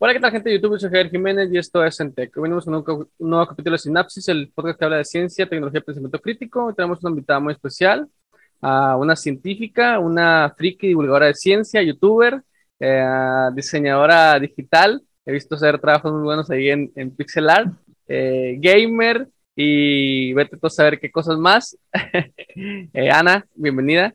[0.00, 0.78] Hola, ¿qué tal, gente de YouTube?
[0.78, 2.36] Soy Javier Jiménez y esto es Entec.
[2.36, 5.80] Hoy venimos con un, nuevo capítulo de Sinapsis, el podcast que habla de ciencia, tecnología
[5.80, 6.66] y pensamiento crítico.
[6.66, 8.08] Hoy tenemos una invitada muy especial,
[8.60, 12.44] a una científica, una friki divulgadora de ciencia, youtuber,
[12.78, 15.02] eh, diseñadora digital.
[15.26, 17.72] He visto hacer trabajos muy buenos ahí en, en pixel art,
[18.06, 19.26] eh, gamer
[19.56, 21.76] y vete a saber qué cosas más.
[22.92, 24.12] Eh, Ana, bienvenida.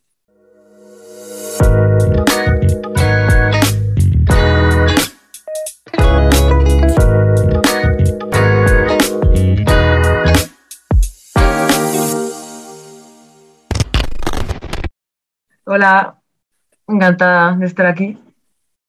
[15.65, 16.19] Hola,
[16.87, 18.17] encantada de estar aquí.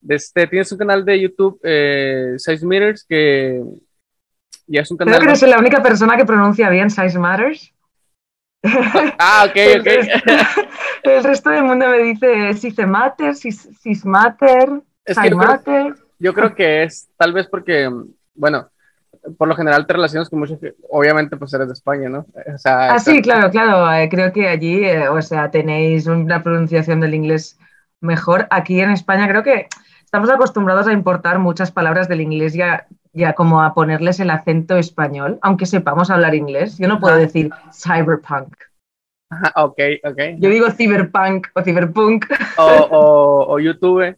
[0.09, 3.63] Este, tienes un canal de YouTube, eh, Size Meters, que
[4.67, 5.15] ya es un canal.
[5.15, 7.73] Creo que eres la única persona que pronuncia bien Size Matters.
[9.19, 9.87] Ah, ok, ok.
[11.03, 15.95] El, resto del mundo me dice Size Matter, Sis Matter, Size Matter.
[16.19, 17.91] Yo creo que es tal vez porque,
[18.35, 18.71] bueno,
[19.37, 22.27] por lo general te relacionas con muchos, obviamente pues eres de España, ¿no?
[22.55, 23.93] O sea, ah, sí, claro, claro.
[23.93, 27.59] Eh, creo que allí, eh, o sea, tenéis una pronunciación del inglés
[28.01, 28.47] mejor.
[28.51, 29.69] Aquí en España creo que
[30.05, 34.77] estamos acostumbrados a importar muchas palabras del inglés ya, ya como a ponerles el acento
[34.77, 36.79] español, aunque sepamos hablar inglés.
[36.79, 38.55] Yo no puedo decir cyberpunk.
[39.31, 40.19] Ajá, ok, ok.
[40.39, 42.27] Yo digo cyberpunk o cyberpunk.
[42.59, 44.17] O, o, YouTube.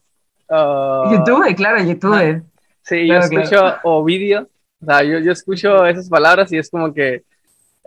[0.48, 2.42] YouTube, claro, YouTube.
[2.82, 4.48] Sí, yo escucho o vídeo
[4.80, 7.24] o sea, yo, yo escucho esas palabras y es como que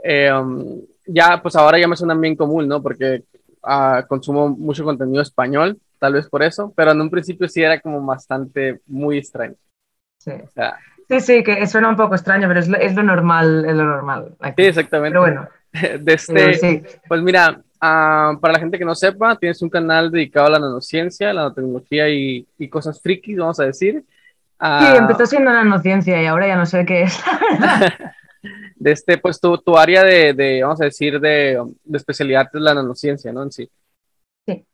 [0.04, 2.82] eh, um, ya, pues ahora ya me suenan bien común, ¿no?
[2.82, 3.24] Porque
[3.64, 7.80] uh, consumo mucho contenido español, tal vez por eso, pero en un principio sí era
[7.80, 9.56] como bastante muy extraño.
[10.20, 10.32] Sí.
[10.32, 13.66] O sea, sí, sí, que suena un poco extraño, pero es lo, es lo normal,
[13.66, 14.36] es lo normal.
[14.58, 15.12] Sí, exactamente.
[15.12, 15.50] Pero bueno.
[16.00, 20.48] De este, Pues mira, uh, para la gente que no sepa, tienes un canal dedicado
[20.48, 24.04] a la nanociencia, la nanotecnología y, y cosas frikis, vamos a decir.
[24.60, 24.96] Sí, ah.
[24.98, 27.24] empezó siendo nanociencia y ahora ya no sé qué es.
[28.76, 32.62] de este, pues tu, tu área de, de, vamos a decir, de, de, especialidad es
[32.62, 33.44] la nanociencia, ¿no?
[33.44, 33.70] En sí.
[34.46, 34.66] Sí,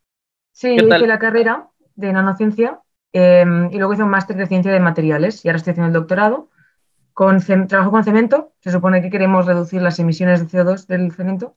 [0.52, 2.80] sí hice la carrera de nanociencia
[3.14, 5.94] em, y luego hice un máster de ciencia de materiales y ahora estoy haciendo el
[5.94, 6.50] doctorado.
[7.14, 11.56] Con, trabajo con cemento, se supone que queremos reducir las emisiones de CO2 del cemento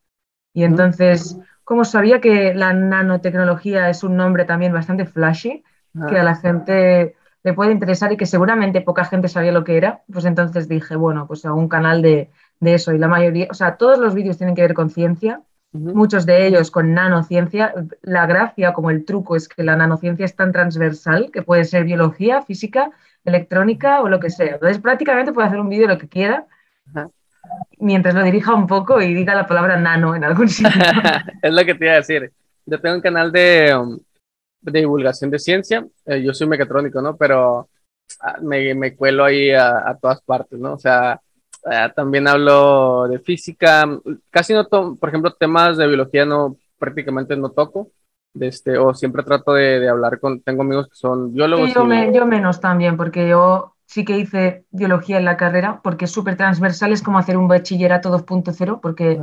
[0.53, 5.65] y entonces, como sabía que la nanotecnología es un nombre también bastante flashy,
[6.09, 7.17] que a la gente
[7.49, 10.97] le puede interesar y que seguramente poca gente sabía lo que era, pues entonces dije,
[10.97, 14.37] bueno, pues hago un canal de, eso y la mayoría, o sea, todos los vídeos
[14.37, 15.41] tienen que ver con ciencia,
[15.73, 17.73] muchos de ellos con nanociencia.
[18.03, 21.85] La gracia, como el truco, es que la nanociencia es tan transversal que puede ser
[21.85, 22.91] biología, física,
[23.25, 24.55] electrónica o lo que sea.
[24.55, 26.47] Entonces prácticamente puede hacer un vídeo lo que quiera.
[27.79, 30.73] Mientras lo dirija un poco y diga la palabra nano en algún sitio.
[31.43, 32.31] es lo que te iba a decir.
[32.67, 33.99] Yo tengo un canal de, um,
[34.61, 35.87] de divulgación de ciencia.
[36.07, 37.17] Eh, yo soy mecatrónico, ¿no?
[37.17, 37.69] Pero
[38.21, 40.75] ah, me, me cuelo ahí a, todas partes, ¿no?
[40.75, 41.21] O sea,
[41.71, 43.85] eh, también hablo de física.
[44.31, 47.91] Casi no, por ejemplo, temas de biología no, prácticamente no toco.
[48.35, 51.73] De este, o siempre trato de, de hablar con, tengo amigos que son biólogos.
[51.73, 56.11] yo, yo menos también, porque yo sí que hice biología en la carrera, porque es
[56.11, 59.19] súper transversal, es como hacer un bachillerato 2.0, porque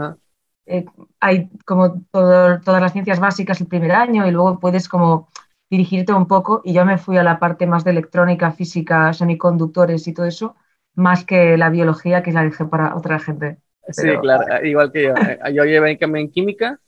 [0.66, 0.86] eh,
[1.20, 5.30] hay como todas las ciencias básicas el primer año y luego puedes como
[5.70, 10.08] dirigirte un poco y yo me fui a la parte más de electrónica, física, semiconductores
[10.08, 10.56] y todo eso,
[10.96, 13.58] más que la biología que la dejé para otra gente.
[13.90, 15.14] Sí, claro, igual que yo.
[15.14, 16.80] Eh, yo llevé en química,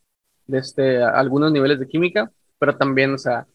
[0.45, 3.45] desde algunos niveles de química, pero también, o sea,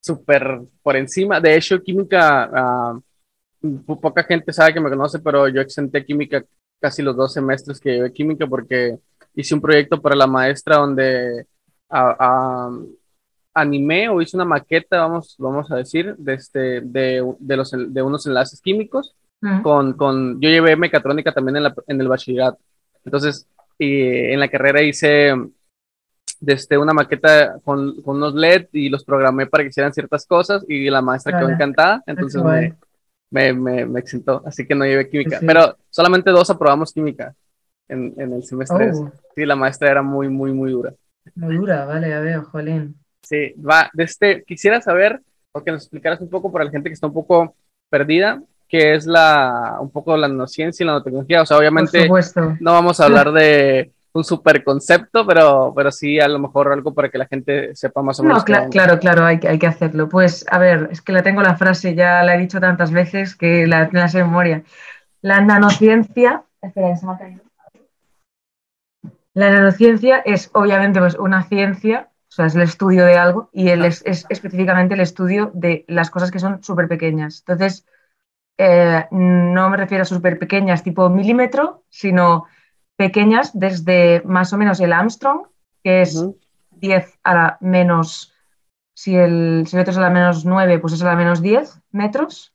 [0.00, 1.40] súper por encima.
[1.40, 3.02] De hecho, química,
[3.62, 6.44] uh, poca gente sabe que me conoce, pero yo exenté química
[6.80, 8.98] casi los dos semestres que llevé química porque
[9.36, 11.46] hice un proyecto para la maestra donde
[13.54, 18.02] animé o hice una maqueta, vamos, vamos a decir, de, este, de, de, los, de
[18.02, 19.14] unos enlaces químicos.
[19.62, 22.58] con, con, yo llevé mecatrónica también en, la, en el bachillerato.
[23.04, 23.46] Entonces,
[23.78, 25.34] y en la carrera hice
[26.40, 30.64] desde una maqueta con, con, unos LED y los programé para que hicieran ciertas cosas
[30.68, 32.42] y la maestra quedó encantada, entonces
[33.30, 37.34] me, me, me, exentó, así que no llevé química, pero solamente dos aprobamos química
[37.88, 38.90] en, en el semestre.
[38.94, 39.10] Oh.
[39.34, 40.94] Sí, la maestra era muy, muy, muy dura.
[41.34, 42.96] Muy dura, vale, ya veo, jolín.
[43.22, 45.20] Sí, va, este, quisiera saber,
[45.52, 47.54] o que nos explicaras un poco para la gente que está un poco
[47.90, 51.42] perdida, qué es la, un poco la nanociencia y la nanotecnología.
[51.42, 52.08] O sea, obviamente
[52.60, 56.94] no vamos a hablar de un super concepto, pero, pero sí a lo mejor algo
[56.94, 58.38] para que la gente sepa más o menos.
[58.38, 60.08] No, claro, claro, hay, hay, que hacerlo.
[60.08, 63.36] Pues a ver, es que la tengo la frase, ya la he dicho tantas veces
[63.36, 64.62] que la, la sé de memoria.
[65.20, 67.45] La nanociencia, espera, se me ha caído.
[69.36, 73.68] La neurociencia es obviamente pues, una ciencia, o sea, es el estudio de algo y
[73.68, 77.40] es, específicamente el estudio de las cosas que son súper pequeñas.
[77.40, 77.86] Entonces,
[78.56, 82.46] eh, no me refiero a súper pequeñas tipo milímetro, sino
[82.96, 85.42] pequeñas desde más o menos el Armstrong,
[85.84, 86.26] que es
[86.70, 88.32] 10 a la menos,
[88.94, 92.54] si el, si es a la menos 9, pues es a la menos 10 metros.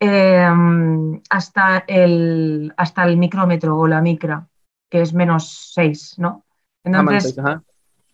[0.00, 4.48] Em, hasta, el, hasta el micrómetro o la micra,
[4.88, 6.44] que es menos 6, ¿no?
[6.84, 7.36] Entonces,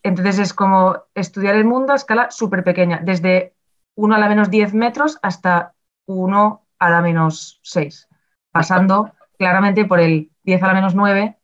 [0.03, 3.55] entonces es como estudiar el mundo a escala súper pequeña, desde
[3.95, 5.75] 1 a la menos 10 metros hasta
[6.07, 8.09] 1 a la menos 6,
[8.51, 11.39] pasando claramente por el 10 a la menos 9,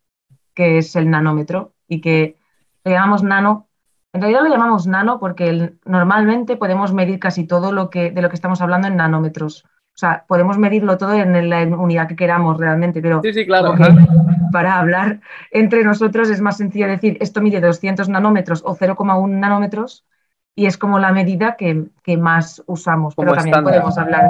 [0.55, 2.37] que es el nanómetro, y que
[2.85, 3.69] lo llamamos nano.
[4.13, 8.29] En realidad lo llamamos nano porque normalmente podemos medir casi todo lo que, de lo
[8.29, 9.65] que estamos hablando en nanómetros.
[9.95, 13.75] O sea, podemos medirlo todo en la unidad que queramos realmente, pero sí, sí, claro.
[14.53, 15.21] para hablar
[15.51, 20.05] entre nosotros es más sencillo decir esto mide 200 nanómetros o 0,1 nanómetros
[20.55, 21.87] y es como la medida que,
[22.19, 24.29] más usamos, pero también podemos hablar.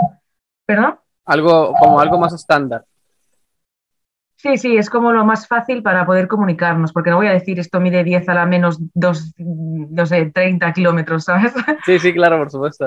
[0.66, 0.98] ¿Perdón?
[1.24, 2.84] Algo, como algo más estándar.
[4.42, 7.60] Sí, sí, es como lo más fácil para poder comunicarnos, porque no voy a decir
[7.60, 11.52] esto mide 10 a la menos 2, no sé, 30 kilómetros, ¿sabes?
[11.84, 12.86] Sí, sí, claro, por supuesto.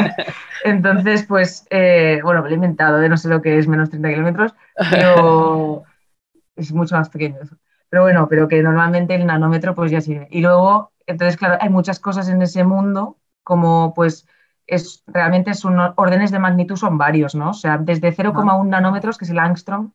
[0.64, 3.08] Entonces, pues, eh, bueno, lo he inventado, de ¿eh?
[3.08, 4.54] no sé lo que es menos 30 kilómetros,
[4.88, 5.82] pero
[6.54, 7.56] es mucho más pequeño eso.
[7.88, 10.28] Pero bueno, pero que normalmente el nanómetro pues ya sirve.
[10.30, 14.28] Y luego, entonces, claro, hay muchas cosas en ese mundo, como pues
[14.68, 17.50] es realmente son órdenes de magnitud son varios, ¿no?
[17.50, 19.90] O sea, desde 0,1 nanómetros, que es el angstrom,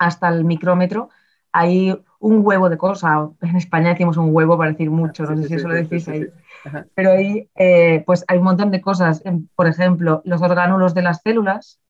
[0.00, 1.10] hasta el micrómetro,
[1.52, 3.28] hay un huevo de cosas.
[3.42, 6.26] En España decimos un huevo para decir mucho, no sé si eso lo decís ahí.
[6.94, 9.22] Pero ahí eh, pues hay un montón de cosas.
[9.54, 11.80] Por ejemplo, los orgánulos de las células,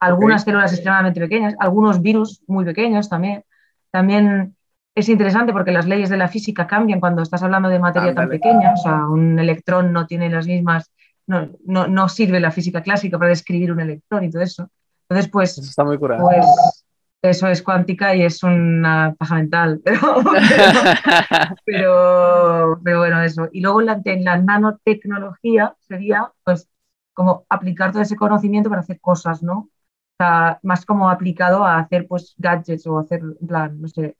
[0.00, 3.44] algunas células extremadamente pequeñas, algunos virus muy pequeños también.
[3.90, 4.56] También
[4.94, 8.30] es interesante porque las leyes de la física cambian cuando estás hablando de materia tan
[8.30, 8.72] pequeña.
[8.72, 10.90] O sea, un electrón no tiene las mismas,
[11.26, 14.70] no, no, no, sirve la física clásica para describir un electrón y todo eso.
[15.08, 16.24] Entonces, pues, está muy curado.
[16.24, 16.84] pues
[17.22, 19.82] eso es cuántica y es una paja mental,
[21.64, 23.48] pero, pero, bueno, eso.
[23.52, 26.68] Y luego la, la nanotecnología sería, pues,
[27.12, 29.58] como aplicar todo ese conocimiento para hacer cosas, ¿no?
[29.58, 29.70] O
[30.18, 34.16] sea, más como aplicado a hacer, pues, gadgets o hacer, en plan, no sé,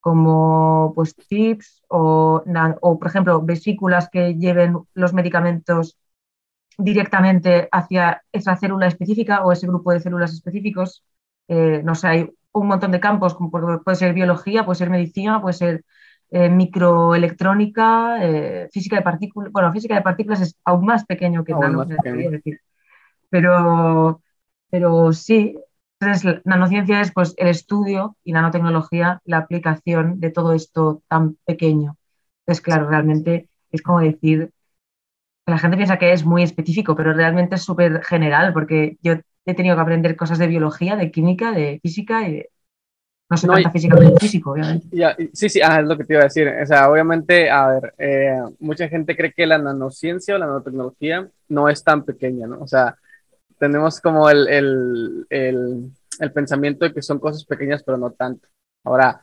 [0.00, 2.42] como, pues, chips o,
[2.80, 5.98] o, por ejemplo, vesículas que lleven los medicamentos
[6.78, 11.04] directamente hacia esa célula específica o ese grupo de células específicos.
[11.48, 15.40] Eh, no sé, hay un montón de campos, como puede ser biología, puede ser medicina,
[15.40, 15.84] puede ser
[16.30, 19.50] eh, microelectrónica, eh, física de partículas.
[19.52, 22.60] Bueno, física de partículas es aún más pequeño que nano, decir.
[23.30, 24.20] Pero,
[24.70, 25.58] pero sí,
[26.00, 31.96] entonces nanociencia es pues, el estudio y nanotecnología, la aplicación de todo esto tan pequeño.
[32.40, 34.52] Entonces, claro, realmente es como decir,
[35.46, 39.14] la gente piensa que es muy específico, pero realmente es súper general, porque yo
[39.50, 42.44] he tenido que aprender cosas de biología, de química, de física y
[43.30, 45.30] no sé tanta física, pero físico, obviamente.
[45.32, 46.48] sí, sí, ah, es lo que te iba a decir.
[46.48, 51.28] O sea, obviamente, a ver, eh, mucha gente cree que la nanociencia o la nanotecnología
[51.48, 52.60] no es tan pequeña, ¿no?
[52.60, 52.96] O sea,
[53.58, 55.90] tenemos como el, el, el,
[56.20, 58.48] el pensamiento de que son cosas pequeñas, pero no tanto.
[58.84, 59.20] Ahora,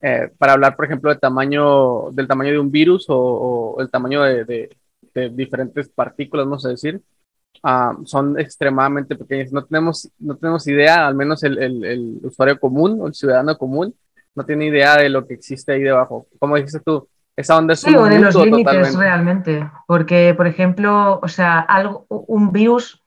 [0.00, 3.90] eh, para hablar, por ejemplo, del tamaño, del tamaño de un virus o, o el
[3.90, 4.76] tamaño de, de,
[5.14, 7.02] de, diferentes partículas, vamos a decir,
[7.62, 9.52] Ah, son extremadamente pequeñas.
[9.52, 13.94] No tenemos, no tenemos idea, al menos el, el, usuario común o el ciudadano común,
[14.34, 16.26] no tiene idea de lo que existe ahí debajo.
[16.38, 19.70] Como dijiste tú, esa onda es sí, o de los límites realmente.
[19.86, 23.02] Porque, por ejemplo, o sea, algo, un virus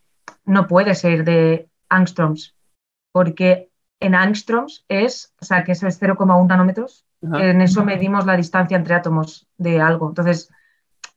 [0.45, 2.55] no puede ser de angstroms,
[3.11, 3.69] porque
[3.99, 7.05] en angstroms es, o sea, que eso es 0,1 nanómetros.
[7.21, 10.07] En eso medimos la distancia entre átomos de algo.
[10.07, 10.49] Entonces,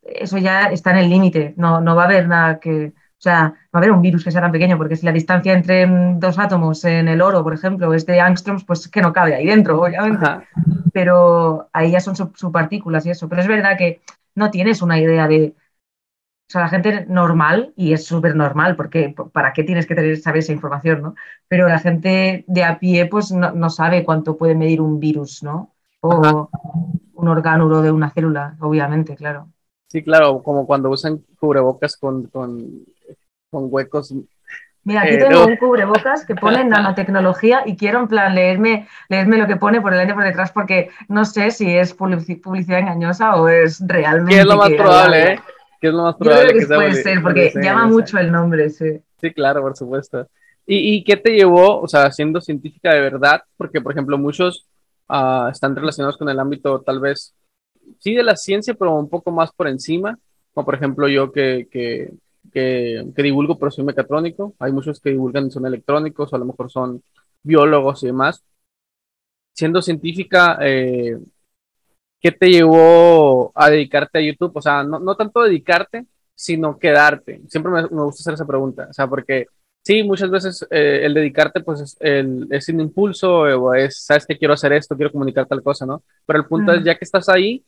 [0.03, 1.55] eso ya está en el límite.
[1.57, 2.93] No, no va a haber nada que
[3.23, 5.53] o sea, va a haber un virus que sea tan pequeño, porque si la distancia
[5.53, 5.87] entre
[6.17, 9.47] dos átomos en el oro, por ejemplo, es de angstroms, pues que no cabe ahí
[9.47, 10.27] dentro, obviamente.
[10.93, 13.29] Pero ahí ya son subpartículas y eso.
[13.29, 14.01] Pero es verdad que
[14.35, 15.55] no tienes una idea de.
[16.49, 20.17] O sea, la gente normal, y es súper normal, porque ¿para qué tienes que tener,
[20.17, 21.15] saber esa información, no?
[21.47, 25.77] Pero la gente de a pie, pues no, sabe cuánto puede medir un virus, ¿no?
[26.01, 26.51] O
[27.13, 29.53] un orgánulo de una célula, obviamente, claro.
[29.93, 32.83] Sí, claro, como cuando usan cubrebocas con, con,
[33.51, 34.15] con huecos.
[34.85, 39.37] Mira, aquí eh, tengo un cubrebocas que pone nanotecnología y quiero en plan leerme, leerme
[39.37, 43.37] lo que pone por delante y por detrás porque no sé si es publicidad engañosa
[43.37, 44.33] o es realmente.
[44.33, 45.41] ¿Qué es lo más probable, eh?
[45.79, 46.59] ¿Qué es lo más probable?
[46.59, 48.99] que, puede ser, porque llama mucho el nombre, sí.
[49.21, 50.27] Sí, claro, por supuesto.
[50.67, 53.43] ¿Y, ¿Y, qué te llevó, o sea, siendo científica de verdad?
[53.59, 54.65] Porque, por ejemplo, muchos
[55.11, 57.35] uh, están relacionados con el ámbito tal vez
[57.99, 60.19] sí de la ciencia, pero un poco más por encima,
[60.53, 62.13] como por ejemplo yo que, que
[62.53, 64.55] que, divulgo, pero soy mecatrónico.
[64.59, 67.03] Hay muchos que divulgan son electrónicos, o a lo mejor son
[67.43, 68.45] biólogos y demás.
[69.55, 71.19] Siendo científica, eh,
[72.21, 74.53] ¿qué te llevó a dedicarte a YouTube?
[74.55, 77.43] O sea, no, no tanto dedicarte, sino quedarte.
[77.49, 79.47] Siempre me, me, gusta hacer esa pregunta, o sea, porque
[79.83, 84.27] sí, muchas veces eh, el dedicarte, pues es, el, es un impulso, o es, sabes
[84.27, 86.03] que quiero hacer esto, quiero comunicar tal cosa, ¿no?
[86.25, 87.65] Pero el punto es, ya que estás ahí,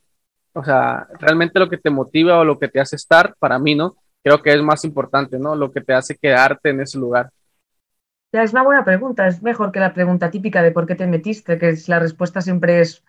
[0.53, 3.75] o sea, realmente lo que te motiva o lo que te hace estar, para mí,
[3.75, 3.95] ¿no?
[4.23, 5.55] Creo que es más importante, ¿no?
[5.55, 7.29] Lo que te hace quedarte en ese lugar.
[8.31, 11.07] Ya, es una buena pregunta, es mejor que la pregunta típica de por qué te
[11.07, 13.03] metiste, que es, la respuesta siempre es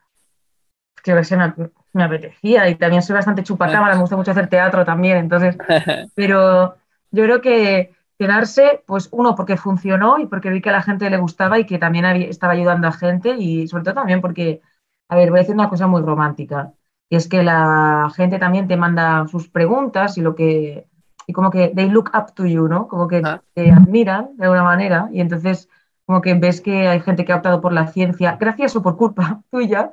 [1.02, 1.54] que me,
[1.92, 5.56] me apetecía y también soy bastante chupacámara, me gusta mucho hacer teatro también, entonces,
[6.14, 6.76] pero
[7.12, 11.10] yo creo que quedarse, pues uno, porque funcionó y porque vi que a la gente
[11.10, 14.62] le gustaba y que también estaba ayudando a gente y sobre todo también porque,
[15.08, 16.72] a ver, voy a decir una cosa muy romántica,
[17.08, 20.86] y es que la gente también te manda sus preguntas y lo que,
[21.26, 22.88] y como que they look up to you, ¿no?
[22.88, 23.22] Como que
[23.54, 25.68] te admiran de alguna manera y entonces
[26.04, 28.96] como que ves que hay gente que ha optado por la ciencia, gracias o por
[28.96, 29.92] culpa tuya,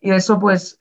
[0.00, 0.80] y eso pues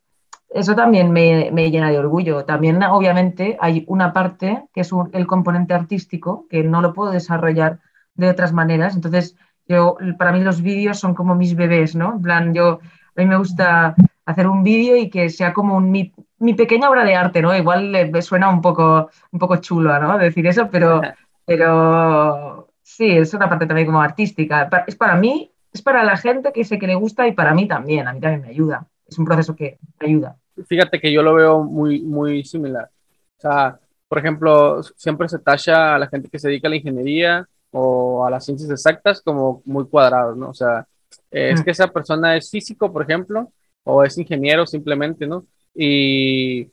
[0.53, 2.45] eso también me, llena de orgullo.
[2.45, 7.79] También, obviamente, hay una parte que es el componente artístico, que no lo puedo desarrollar
[8.13, 8.95] de otras maneras.
[8.95, 9.35] Entonces,
[9.67, 12.13] yo, para mí los vídeos son como mis bebés, ¿no?
[12.13, 12.79] En plan, yo,
[13.15, 13.95] a mí me gusta
[14.25, 16.13] hacer un vídeo y que sea como mi,
[16.55, 17.55] pequeña obra de arte, ¿no?
[17.55, 20.17] Igual le, suena un poco, un poco chulo, ¿no?
[20.19, 21.01] Decir eso, pero,
[21.45, 24.69] pero sí, es una parte también como artística.
[24.85, 27.67] Es para mí, es para la gente que sé que le gusta y para mí
[27.67, 28.87] también, a mí también me ayuda.
[29.07, 32.89] Es un proceso que ayuda fíjate que yo lo veo muy, muy similar.
[33.37, 36.75] O sea, por ejemplo, siempre se tacha a la gente que se dedica a la
[36.77, 40.49] ingeniería o a las ciencias exactas como muy cuadrados, ¿no?
[40.49, 40.87] O sea,
[41.31, 43.51] es que esa persona es físico, por ejemplo,
[43.83, 45.45] o es ingeniero simplemente, ¿no?
[45.73, 46.69] Y,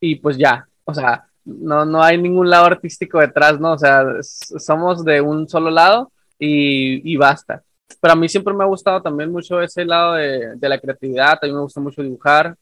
[0.00, 3.72] y pues ya, o sea, no, no hay ningún lado artístico detrás, ¿no?
[3.74, 7.62] O sea, somos de un solo lado y, y basta.
[8.00, 11.38] Pero a mí siempre me ha gustado también mucho ese lado de, de la creatividad,
[11.40, 12.56] a mí me gusta mucho dibujar,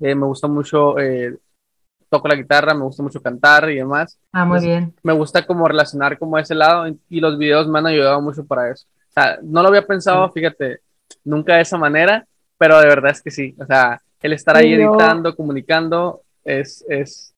[0.00, 1.36] eh, me gusta mucho, eh,
[2.08, 4.18] toco la guitarra, me gusta mucho cantar y demás.
[4.32, 4.94] Ah, muy bien.
[5.02, 8.70] Me gusta como relacionar como ese lado y los videos me han ayudado mucho para
[8.70, 8.86] eso.
[9.08, 10.80] O sea, no lo había pensado, fíjate,
[11.24, 12.26] nunca de esa manera,
[12.58, 13.54] pero de verdad es que sí.
[13.60, 17.34] O sea, el estar ahí editando, comunicando, es, es...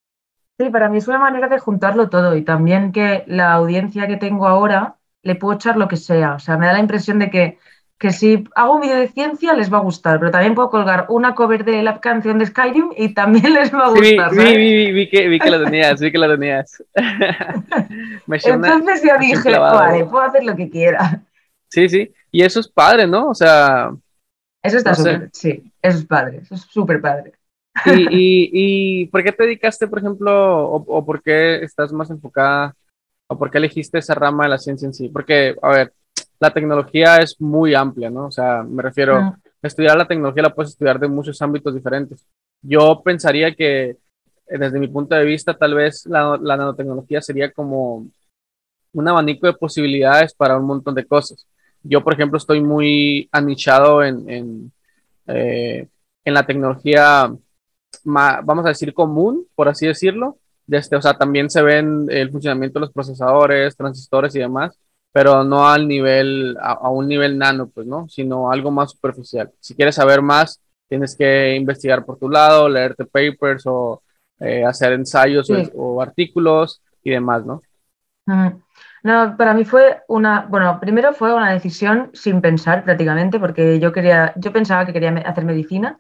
[0.59, 4.17] Sí, para mí es una manera de juntarlo todo y también que la audiencia que
[4.17, 6.35] tengo ahora le puedo echar lo que sea.
[6.35, 7.59] O sea, me da la impresión de que
[7.99, 11.07] que si hago un vídeo de ciencia les va a gustar, pero también puedo colgar
[11.09, 14.31] una cover de la canción de Skyrim y también les va a gustar.
[14.33, 16.83] Sí, vi, vi, que, vi que lo tenías, vi que lo tenías.
[18.27, 21.23] Entonces yo dije, vale, puedo hacer lo que quiera.
[21.69, 23.31] Sí, sí, y eso es padre, ¿no?
[23.31, 23.91] O sea...
[24.63, 27.33] Eso está súper, sí, eso es padre, eso es súper padre.
[27.87, 32.11] ¿Y, y, y por qué te dedicaste, por ejemplo, o, o por qué estás más
[32.11, 32.75] enfocada,
[33.29, 35.09] o por qué elegiste esa rama de la ciencia en sí?
[35.09, 35.93] Porque, a ver,
[36.39, 38.27] la tecnología es muy amplia, ¿no?
[38.27, 42.27] O sea, me refiero, a estudiar la tecnología la puedes estudiar de muchos ámbitos diferentes.
[42.63, 43.99] Yo pensaría que eh,
[44.47, 48.07] desde mi punto de vista, tal vez la, nanotecnología sería como
[48.93, 51.47] un abanico de posibilidades para un montón de cosas.
[51.83, 54.73] Yo, por ejemplo, estoy muy anichado en, en,
[55.27, 55.89] eh,
[56.25, 57.33] la tecnología,
[58.05, 60.39] vamos a decir, común, por así decirlo.
[60.69, 64.77] Este, o sea, también se ven el funcionamiento de los procesadores, transistores y demás
[65.17, 68.07] pero no al nivel, a, un nivel nano, pues, ¿no?
[68.07, 69.51] Sino algo más superficial.
[69.61, 74.03] Si quieres saber más, tienes que investigar por tu lado, leerte papers o
[74.41, 77.63] eh, hacer ensayos o, artículos y demás, ¿no?
[79.03, 83.95] No, para mí fue una, bueno, primero fue una decisión sin pensar prácticamente, porque yo
[83.95, 85.99] quería, yo pensaba que quería hacer medicina,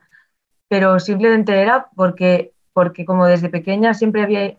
[0.68, 4.58] pero simplemente era porque, porque como desde pequeña siempre había,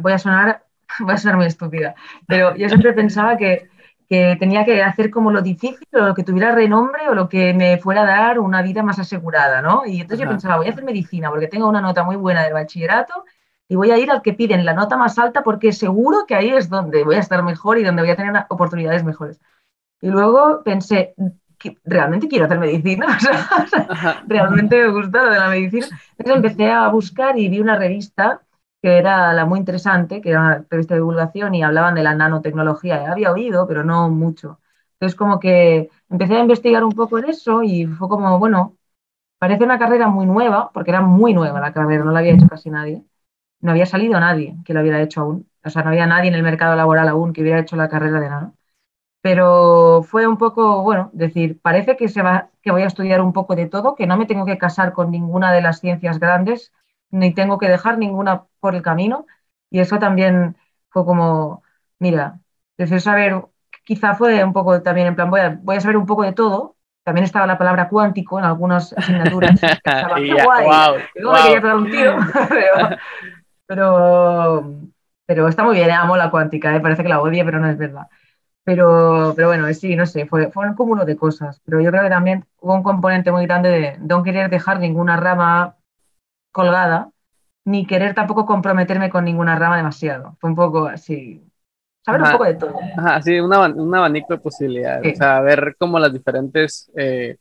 [0.00, 0.64] voy a sonar
[1.04, 1.94] voy a ser muy estúpida,
[2.26, 3.68] pero yo siempre pensaba que,
[4.08, 7.54] que, tenía que hacer como lo difícil o lo que tuviera renombre o lo que
[7.54, 9.84] me fuera a dar una vida más asegurada, ¿no?
[9.86, 12.54] Y entonces yo pensaba, voy a hacer medicina porque tengo una nota muy buena del
[12.54, 13.24] bachillerato
[13.68, 16.48] y voy a ir al que piden la nota más alta porque seguro que ahí
[16.48, 19.40] es donde voy a estar mejor y donde voy a tener oportunidades mejores.
[20.00, 21.14] Y luego pensé,
[21.84, 23.18] realmente quiero hacer medicina,
[24.26, 25.86] realmente me gusta lo de la medicina.
[26.16, 28.40] Entonces empecé a buscar y vi una revista
[28.82, 32.14] que era la muy interesante, que era una revista de divulgación y hablaban de la
[32.14, 33.10] nanotecnología.
[33.10, 34.60] Había oído, pero no mucho.
[34.94, 38.76] Entonces, como que empecé a investigar un poco en eso y fue como, bueno,
[39.38, 42.48] parece una carrera muy nueva, porque era muy nueva la carrera, no la había hecho
[42.48, 43.04] casi nadie.
[43.60, 45.48] No había salido nadie que lo hubiera hecho aún.
[45.64, 48.20] O sea, no había nadie en el mercado laboral aún que hubiera hecho la carrera
[48.20, 48.54] de nano.
[49.20, 53.32] Pero fue un poco, bueno, decir, parece que, se va, que voy a estudiar un
[53.32, 56.72] poco de todo, que no me tengo que casar con ninguna de las ciencias grandes,
[57.10, 59.26] ni tengo que dejar ninguna por el camino.
[59.70, 60.56] Y eso también
[60.90, 61.62] Fue como,
[61.98, 62.40] mira,
[62.78, 63.44] deseo saber,
[63.84, 66.32] quizá fue un poco también en plan, voy a, voy a saber un poco de
[66.32, 66.76] todo.
[67.04, 69.62] También estaba la palabra cuántico en algunas asignaturas.
[69.62, 71.02] Estaba, guay.
[71.14, 72.18] me quería pegar un tiro,
[73.66, 74.74] pero,
[75.24, 76.80] pero, está muy bien, amo la cuántica, ¿eh?
[76.80, 78.08] parece que la odie, pero no es verdad.
[78.62, 81.62] Pero, pero bueno, sí, no sé, fue, fue un cúmulo de cosas.
[81.64, 85.16] Pero yo creo que también hubo un componente muy grande de no querer dejar ninguna
[85.16, 85.77] rama
[86.58, 87.10] colgada,
[87.64, 90.36] ni querer tampoco comprometerme con ninguna rama demasiado.
[90.40, 91.40] Fue un poco así,
[92.04, 92.74] saber un poco de todo.
[92.96, 95.14] Ajá, sí, un, abanico de posibilidades.
[95.14, 97.36] O sea, ver como las diferentes eh,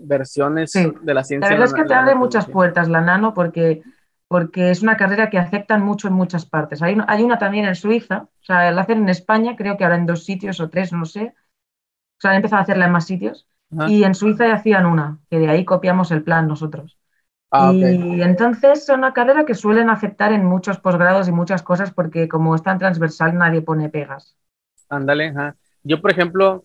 [0.00, 1.48] versiones de la ciencia.
[1.48, 3.80] La verdad es que te abre muchas puertas la nano porque
[4.28, 6.82] porque es una carrera que aceptan mucho en muchas partes.
[6.82, 9.96] Hay, hay una también en Suiza, o sea, la hacen en España, creo que ahora
[9.96, 11.34] en dos sitios o tres, no sé.
[12.16, 13.46] O sea, han empezado a hacerla en más sitios.
[13.88, 16.98] Y en Suiza ya hacían una, que de ahí copiamos el plan nosotros.
[17.54, 21.92] Ah, y entonces es una carrera que suelen aceptar en muchos posgrados y muchas cosas
[21.92, 24.34] porque como es tan transversal nadie pone pegas.
[24.88, 25.34] Ándale,
[25.82, 26.64] yo por ejemplo,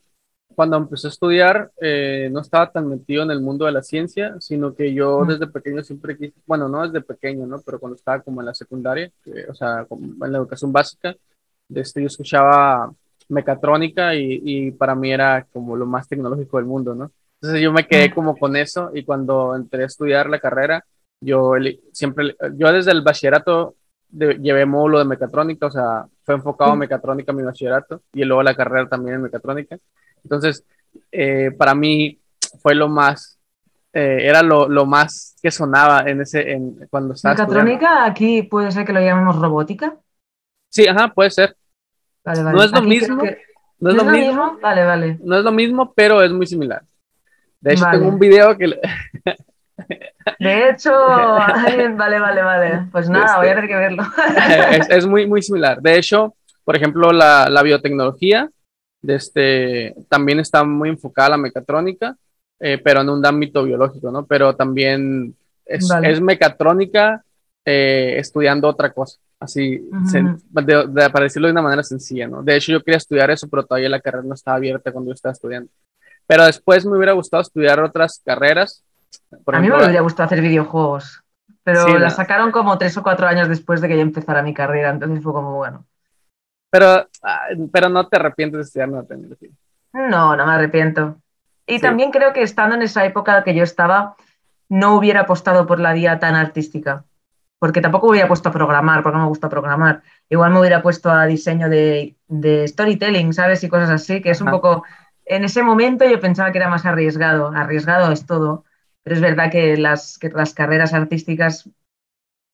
[0.56, 4.36] cuando empecé a estudiar, eh, no estaba tan metido en el mundo de la ciencia,
[4.40, 7.62] sino que yo desde pequeño siempre quise, bueno, no desde pequeño, ¿no?
[7.66, 9.12] Pero cuando estaba como en la secundaria,
[9.50, 11.14] o sea, en la educación básica,
[11.76, 12.94] este, yo escuchaba
[13.28, 17.12] mecatrónica y, y, para mí era como lo más tecnológico del mundo, ¿no?
[17.40, 20.84] Entonces yo me quedé como con eso y cuando entré a estudiar la carrera,
[21.20, 21.54] yo
[21.92, 23.76] siempre, yo desde el bachillerato
[24.10, 28.56] llevé módulo de mecatrónica, o sea, fue enfocado en mecatrónica mi bachillerato y luego la
[28.56, 29.78] carrera también en mecatrónica.
[30.24, 30.64] Entonces,
[31.12, 32.20] eh, para mí
[32.62, 33.38] fue lo más,
[33.94, 38.72] eh, era lo, lo, más que sonaba en ese, en, cuando estaba ¿Mecatrónica aquí puede
[38.72, 39.96] ser que lo llamemos robótica?
[40.70, 41.56] Sí, ajá, puede ser.
[42.24, 42.58] Vale, vale.
[42.58, 43.24] No es lo mismo.
[43.80, 44.58] No es lo mismo?
[44.62, 45.20] Vale, vale.
[45.22, 46.84] No es lo mismo, pero es muy similar.
[47.60, 48.66] De hecho, tengo un video que...
[50.40, 52.88] De hecho, vale, vale, vale.
[52.92, 54.04] Pues nada, voy a tener que verlo.
[54.72, 55.82] Es, es, muy, muy similar.
[55.82, 58.50] De hecho, por ejemplo, la, la biotecnología
[59.04, 62.18] este, también está muy enfocada a la mecatrónica,
[62.60, 64.26] eh, pero en un ámbito biológico, ¿no?
[64.26, 67.24] Pero también es, mecatrónica
[67.64, 69.82] eh, estudiando otra cosa, así,
[70.54, 72.42] para decirlo de una manera sencilla, ¿no?
[72.42, 75.16] De hecho, yo quería estudiar eso, pero todavía la carrera no estaba abierta cuando yo
[75.16, 75.70] estaba estudiando.
[76.28, 78.84] Pero después me hubiera gustado estudiar otras carreras.
[79.32, 81.24] a mí me hubiera gustado hacer videojuegos,
[81.64, 84.90] pero la sacaron como tres o cuatro años después de que yo empezara mi carrera,
[84.90, 85.86] entonces fue como, bueno.
[86.70, 89.06] Pero, ah, pero no te arrepientes de estudiar no
[89.94, 91.18] No, no me arrepiento.
[91.66, 94.16] Y también creo que estando en esa época que yo estaba,
[94.70, 97.04] no hubiera apostado por la vía tan artística.
[97.60, 100.04] Porque tampoco hubiera puesto a programar, porque no me gusta programar.
[100.30, 102.16] Igual me hubiera puesto a diseño de,
[102.68, 103.64] storytelling, ¿sabes?
[103.64, 104.84] Y cosas así, que es un poco.
[105.28, 107.52] En ese momento yo pensaba que era más arriesgado.
[107.54, 108.64] Arriesgado es todo.
[109.04, 111.70] Pero es verdad que las, que las carreras artísticas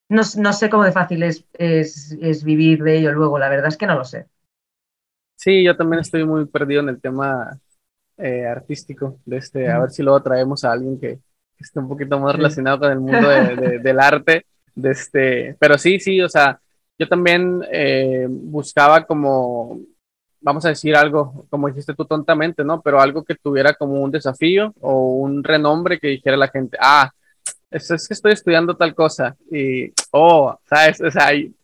[0.09, 3.87] no, sé cómo de fácil es, es, vivir de ello luego, la verdad es que
[3.87, 4.27] no lo sé.
[5.35, 7.59] Sí, yo también estoy muy perdido en el tema
[8.17, 11.19] eh, artístico, de este, a ver si luego traemos a alguien que,
[11.59, 13.29] esté un poquito más relacionado con el mundo
[13.81, 16.59] del arte, de este, pero sí, sí, o sea,
[16.99, 19.79] yo también eh, buscaba como,
[20.43, 22.81] vamos a decir algo, como dijiste tú tontamente, ¿no?
[22.81, 27.09] Pero algo que tuviera como un desafío o un renombre que dijera la gente, ah,
[27.71, 31.01] es, que estoy estudiando tal cosa y, oh, ¿sabes?
[31.01, 31.55] O sea, sí,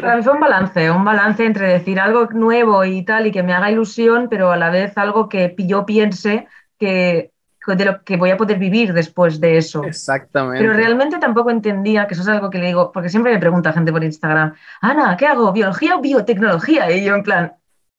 [0.00, 3.42] para mí fue un balance, un balance entre decir algo nuevo y tal y que
[3.42, 6.46] me haga ilusión, pero a la vez algo que yo piense
[6.78, 7.30] que
[7.66, 9.82] de lo que voy a poder vivir después de eso.
[9.82, 10.60] Exactamente.
[10.60, 13.72] Pero realmente tampoco entendía, que eso es algo que le digo, porque siempre me pregunta
[13.72, 15.52] gente por Instagram, Ana, ¿qué hago?
[15.52, 16.90] ¿Biología o biotecnología?
[16.92, 17.52] Y yo en plan,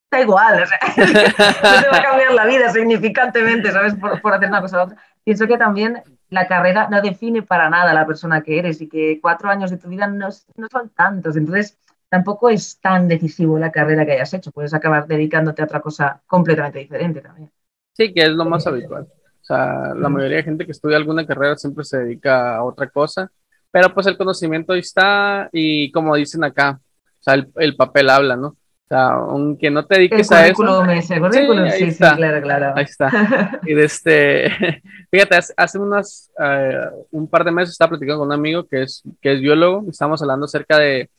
[0.09, 3.95] da igual, o sea, no te va a cambiar la vida significantemente, ¿sabes?
[3.95, 4.97] Por, por hacer una cosa u otra.
[5.23, 9.19] Pienso que también la carrera no define para nada la persona que eres y que
[9.21, 11.35] cuatro años de tu vida no, son tantos.
[11.35, 11.77] Entonces,
[12.09, 14.51] tampoco es tan decisivo la carrera que hayas hecho.
[14.51, 17.51] Puedes acabar dedicándote a otra cosa completamente diferente también.
[17.93, 19.03] Sí, que es lo más habitual.
[19.03, 22.89] O sea, la mayoría de gente que estudia alguna carrera siempre se dedica a otra
[22.89, 23.31] cosa,
[23.71, 28.35] pero pues el conocimiento ahí está y como dicen acá, o sea, el papel habla,
[28.35, 28.57] ¿no?
[28.87, 30.63] O sea, aunque no te dediques a eso.
[30.63, 32.73] el currículum, sí, sí, claro, claro.
[32.73, 33.59] Ahí está.
[33.65, 34.49] Y de este,
[35.11, 39.03] fíjate, hace unos, eh, un par de meses estaba platicando con un amigo que es,
[39.21, 41.09] que es biólogo, y estábamos hablando acerca de,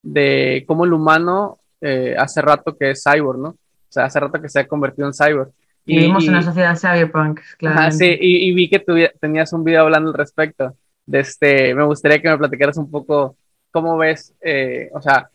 [0.00, 3.48] de cómo el humano eh, hace rato que es cyborg, ¿no?
[3.48, 5.50] O sea, hace rato que se ha convertido en cyborg.
[5.86, 7.90] Y, vivimos en una sociedad cyberpunk, claro.
[7.90, 10.76] sí, y, vi que tú tenías un video hablando al respecto.
[11.04, 13.36] De este, me gustaría que me platicaras un poco
[13.72, 15.30] cómo ves, eh, o sea,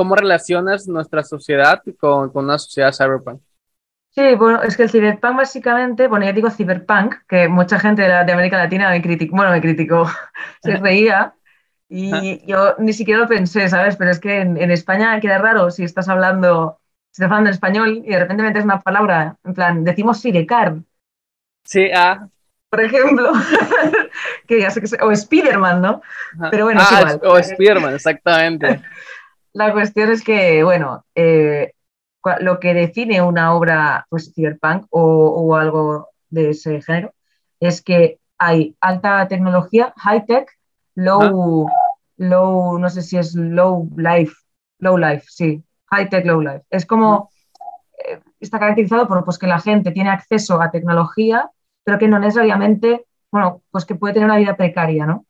[0.00, 3.42] ¿Cómo relacionas nuestra sociedad con, con una sociedad cyberpunk?
[4.08, 8.14] Sí, bueno, es que el cyberpunk básicamente, bueno, ya digo cyberpunk, que mucha gente de,
[8.14, 10.08] América Latina me criticó, bueno, me criticó,
[10.62, 11.34] se reía,
[11.86, 13.96] Y yo ni siquiera lo pensé, ¿sabes?
[13.96, 18.02] Pero es que en, España queda raro si estás hablando, si estás hablando en español
[18.02, 20.76] y de repente metes una palabra, en plan, decimos sirecar.
[21.64, 22.26] Sí, ah.
[22.70, 23.32] Por ejemplo,
[24.48, 26.00] que ya sé que o Spiderman, ¿no?
[26.50, 27.20] Pero bueno, es ah, igual.
[27.22, 28.80] O Spiderman, exactamente.
[29.52, 31.72] La cuestión es que, bueno, eh,
[32.40, 37.12] lo que define una obra pues, cyberpunk o, algo de ese género
[37.58, 40.50] es que hay alta tecnología, high tech,
[40.94, 41.68] low,
[42.16, 44.34] low, no sé si es low life,
[44.78, 46.62] low life, sí, high tech, low life.
[46.70, 47.30] Es como,
[48.06, 51.50] eh, está caracterizado por pues, que la gente tiene acceso a tecnología,
[51.84, 55.26] pero que no necesariamente, bueno, pues que puede tener una vida precaria, ¿no?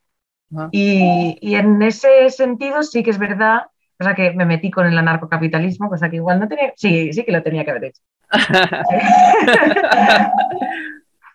[0.72, 3.66] Y, y, en ese sentido sí que es verdad
[4.00, 7.32] cosa que me metí con el anarcocapitalismo, cosa que igual no tenía, sí, sí que
[7.32, 8.00] lo tenía que haber hecho.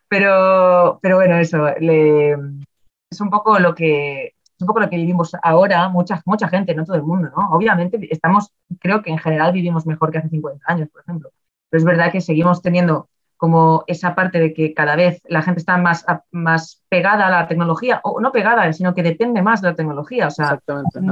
[0.09, 5.35] pero, pero bueno, eso, es un poco lo que es un poco lo que vivimos
[5.43, 7.49] ahora, mucha, mucha gente, no todo el mundo, ¿no?
[7.51, 11.29] Obviamente estamos, creo que en general vivimos mejor que hace 50 años, por ejemplo,
[11.69, 15.59] pero es verdad que seguimos teniendo como esa parte de que cada vez la gente
[15.59, 19.69] está más, más pegada a la tecnología, o no pegada, sino que depende más de
[19.69, 20.27] la tecnología.
[20.27, 20.59] O sea,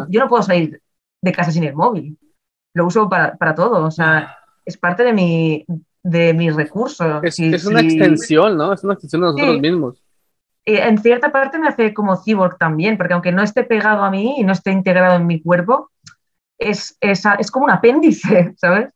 [0.07, 0.81] yo no puedo salir
[1.23, 2.17] de casa sin el móvil.
[2.73, 5.65] Lo uso para, para todo, o sea, es parte de mi,
[6.03, 7.23] de mis recursos.
[7.23, 8.73] Es, es una extensión, ¿no?
[8.73, 10.03] Es una extensión de nosotros mismos.
[10.65, 14.35] en cierta parte me hace como cyborg también, porque aunque no esté pegado a mí
[14.37, 15.91] y no esté integrado en mi cuerpo,
[16.57, 18.89] es, es, es como un apéndice, ¿sabes?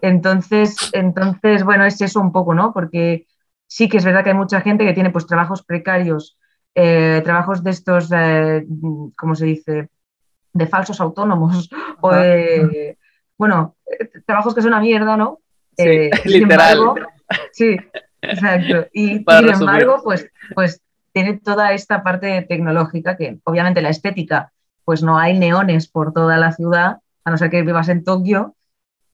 [0.00, 2.72] Entonces, entonces, bueno, es eso un poco, ¿no?
[2.72, 3.26] Porque
[3.66, 6.38] sí que es verdad que hay mucha gente que tiene pues trabajos precarios,
[6.74, 8.66] eh, trabajos de estos, eh,
[9.16, 9.90] ¿cómo se dice?
[10.52, 12.98] De falsos autónomos o de,
[13.38, 13.76] bueno,
[14.26, 15.40] trabajos que son una mierda, ¿no?
[15.76, 16.78] Sí, eh, literal.
[17.52, 17.76] sí,
[18.20, 18.88] exacto.
[18.92, 20.80] Y sin embargo, pues, pues
[21.12, 24.52] tiene toda esta parte tecnológica que obviamente la estética,
[24.84, 28.56] pues no hay neones por toda la ciudad, a no ser que vivas en Tokio,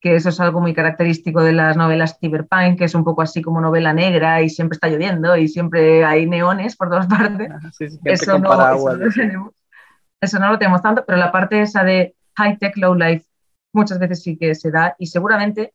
[0.00, 3.42] que eso es algo muy característico de las novelas cyberpunk, que es un poco así
[3.42, 7.50] como novela negra y siempre está lloviendo y siempre hay neones por todas partes.
[8.04, 9.52] eso, no, eso, no, tenemos
[10.20, 13.26] eso no lo tenemos tanto, pero la parte esa de high tech, low life,
[13.72, 15.74] muchas veces sí que se da y seguramente,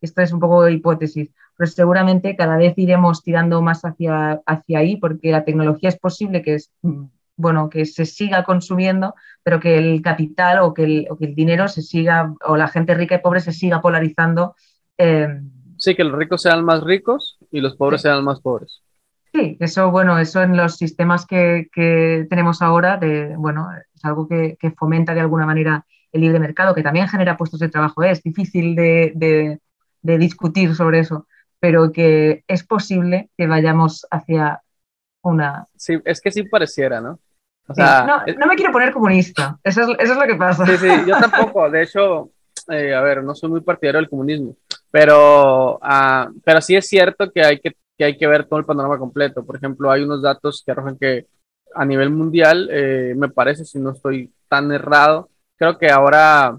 [0.00, 4.96] esto es un poco hipótesis, pero seguramente cada vez iremos tirando más hacia, hacia ahí
[4.96, 6.70] porque la tecnología es posible que es
[7.38, 11.34] bueno, que se siga consumiendo, pero que el capital o que el, o que el
[11.34, 14.56] dinero se siga, o la gente rica y pobre se siga polarizando.
[14.98, 15.40] Eh,
[15.76, 18.82] sí, que los ricos sean más ricos y los pobres sean más pobres.
[19.32, 21.68] Sí, eso, bueno, eso en los sistemas que,
[22.30, 26.82] tenemos ahora, de, bueno, es algo que, fomenta de alguna manera el libre mercado, que
[26.82, 28.02] también genera puestos de trabajo.
[28.02, 28.10] ¿eh?
[28.10, 29.60] Es difícil de,
[30.02, 31.26] discutir sobre eso,
[31.60, 34.62] pero que es posible que vayamos hacia
[35.22, 35.66] una...
[35.76, 37.18] Sí, es que sí pareciera, ¿no?
[37.76, 40.64] no, me quiero poner comunista, eso es, lo que pasa.
[40.64, 42.30] Sí, sí, yo tampoco, de hecho,
[42.70, 44.56] eh, a ver, no soy muy partidario del comunismo,
[44.90, 48.64] pero, ah, pero sí es cierto que hay que que hay que ver todo el
[48.64, 49.44] panorama completo.
[49.44, 51.26] Por ejemplo, hay unos datos que arrojan que
[51.74, 56.56] a nivel mundial, eh, me parece, si no estoy tan errado, creo que ahora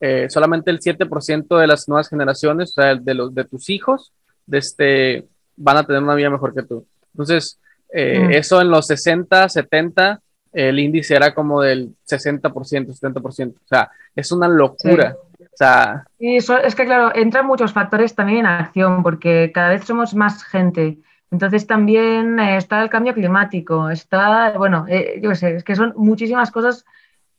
[0.00, 4.12] eh, solamente el 7% de las nuevas generaciones, o sea, de, los, de tus hijos,
[4.46, 6.86] de este, van a tener una vida mejor que tú.
[7.12, 7.60] Entonces,
[7.92, 8.30] eh, mm.
[8.32, 10.20] eso en los 60, 70,
[10.52, 13.54] el índice era como del 60%, 70%.
[13.54, 15.16] O sea, es una locura
[15.58, 16.04] sea...
[16.18, 20.98] es que claro, entran muchos factores también en acción, porque cada vez somos más gente.
[21.30, 25.92] Entonces también eh, está el cambio climático, está, bueno, eh, yo sé, es que son
[25.96, 26.86] muchísimas cosas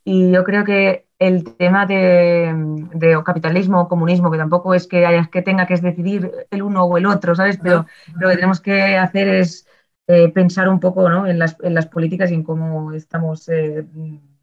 [0.03, 2.53] y yo creo que el tema de,
[2.93, 6.85] de capitalismo o comunismo, que tampoco es que haya que tenga que decidir el uno
[6.85, 7.57] o el otro, ¿sabes?
[7.61, 9.67] Pero lo que tenemos que hacer es
[10.07, 11.27] eh, pensar un poco ¿no?
[11.27, 13.49] en, las, en, las, políticas y en cómo estamos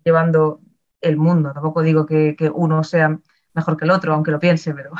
[0.05, 0.61] llevando
[1.01, 1.53] el mundo.
[1.53, 3.19] Tampoco digo que, que uno sea
[3.57, 4.92] mejor que el otro, aunque lo piense, pero...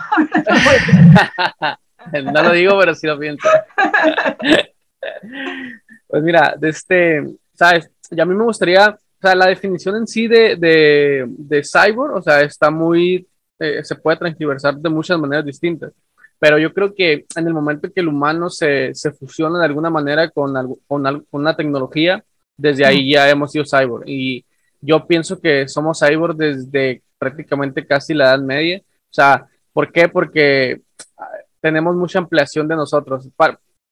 [2.33, 3.49] no lo digo, pero sí lo pienso.
[6.09, 7.91] pues mira, de este, ¿sabes?
[8.11, 12.17] Y a mí me gustaría, o sea, la definición en sí de, de, de cyborg,
[12.17, 13.27] o sea, está muy,
[13.59, 15.93] eh, se puede transversar de muchas maneras distintas,
[16.39, 19.91] pero yo creo que en el momento que el humano se, se fusiona de alguna
[19.91, 20.53] manera con,
[20.87, 22.23] con, con una tecnología,
[22.57, 24.05] desde ahí ya hemos sido cyborg.
[24.07, 24.45] Y
[24.81, 28.79] yo pienso que somos cyborg desde prácticamente casi la edad media.
[28.79, 30.09] O sea, ¿por qué?
[30.09, 30.83] Porque
[31.19, 31.29] ah,
[31.61, 33.29] tenemos mucha ampliación de nosotros.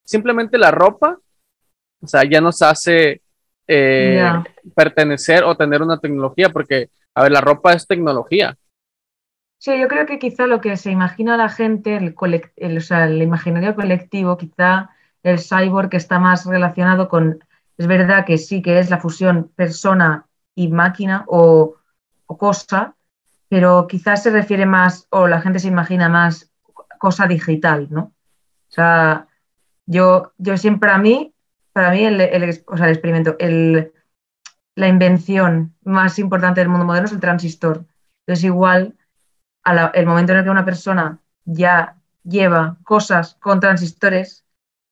[0.04, 1.18] simplemente la ropa,
[2.02, 3.22] o sea, ya nos hace
[3.66, 4.22] eh,
[4.74, 8.56] pertenecer o tener una tecnología, porque, a ver, la ropa es tecnología.
[9.58, 12.14] Sí, yo creo que quizá lo que se imagina la gente, el,
[12.56, 14.90] el, o sea, el imaginario colectivo, quizá
[15.22, 17.42] el cyborg que está más relacionado con,
[17.78, 21.76] es verdad que sí que es la fusión persona y máquina o,
[22.26, 22.94] cosa,
[23.54, 26.50] pero quizás se refiere más, o la gente se imagina más
[26.98, 28.12] cosa digital, ¿no?
[28.68, 29.28] O sea,
[29.86, 31.32] yo, yo siempre a mí,
[31.72, 33.92] para mí el, experimento, el,
[34.74, 37.86] la invención más importante del mundo moderno es el transistor.
[38.26, 38.96] Entonces igual,
[39.92, 44.44] el momento en el que una persona ya lleva cosas con transistores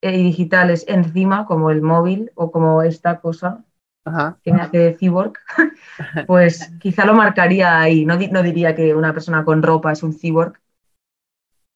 [0.02, 3.64] eh, y digitales encima, como el móvil o como esta cosa
[4.42, 5.34] que me hace cyborg,
[6.26, 8.04] pues quizá lo marcaría ahí.
[8.04, 10.54] No, no, diría que una persona con ropa es un cyborg,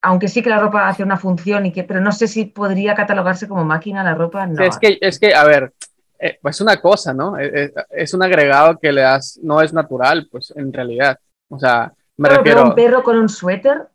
[0.02, 2.94] aunque sí que la ropa hace una función, y que, pero no sé si podría
[2.94, 4.46] catalogarse como máquina la ropa.
[4.46, 4.62] No.
[4.62, 5.72] Es, que, es que, a ver,
[6.18, 7.38] eh, pues es una cosa, ¿no?
[7.38, 11.18] Es, es, un agregado que le das, no es natural, pues en realidad.
[11.48, 12.64] O sea, me refiero.
[12.64, 13.88] un perro con un suéter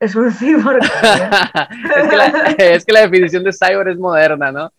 [0.00, 0.82] es un cyborg.
[2.58, 4.72] es, que la, definición de cyborg es moderna, ¿no?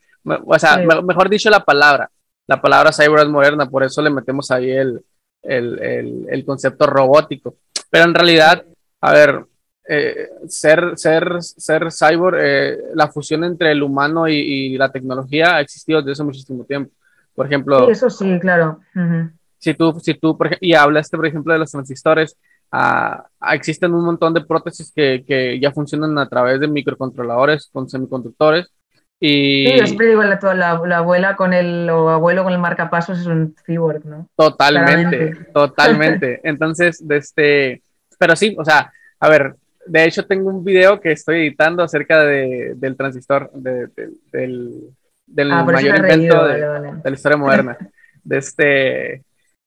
[0.46, 2.10] O sea, mejor dicho, la palabra.
[2.48, 5.04] La palabra cyborg es moderna, por eso le metemos ahí el,
[5.42, 7.56] el, el, concepto robótico.
[7.90, 8.64] Pero en realidad,
[9.02, 9.46] a ver,
[9.88, 15.62] eh, ser, ser, ser cyborg, eh, la fusión entre el humano y, la tecnología ha
[15.62, 16.92] existido desde hace muchísimo tiempo.
[17.34, 17.86] Por ejemplo.
[17.86, 18.80] Sí, eso sí, claro.
[19.58, 22.38] Si tú, si tú y hablaste, por ejemplo, de los transistores,
[22.76, 27.88] Ah, existen un montón de prótesis que, que, ya funcionan a través de microcontroladores con
[27.88, 28.66] semiconductores.
[29.26, 29.68] Y...
[29.68, 30.38] Sí, yo siempre digo, la,
[30.86, 34.28] la, abuela con el, o abuelo con el marcapasos es un cyborg, ¿no?
[34.36, 36.42] Totalmente, totalmente.
[36.44, 37.82] Entonces, de este,
[38.20, 39.56] pero sí, o sea, a ver,
[39.86, 43.88] de hecho tengo un video que estoy editando acerca de, del transistor, de,
[44.30, 44.90] del,
[45.26, 47.78] del ah, mayor invento de, de, la historia moderna.
[48.26, 49.24] de este,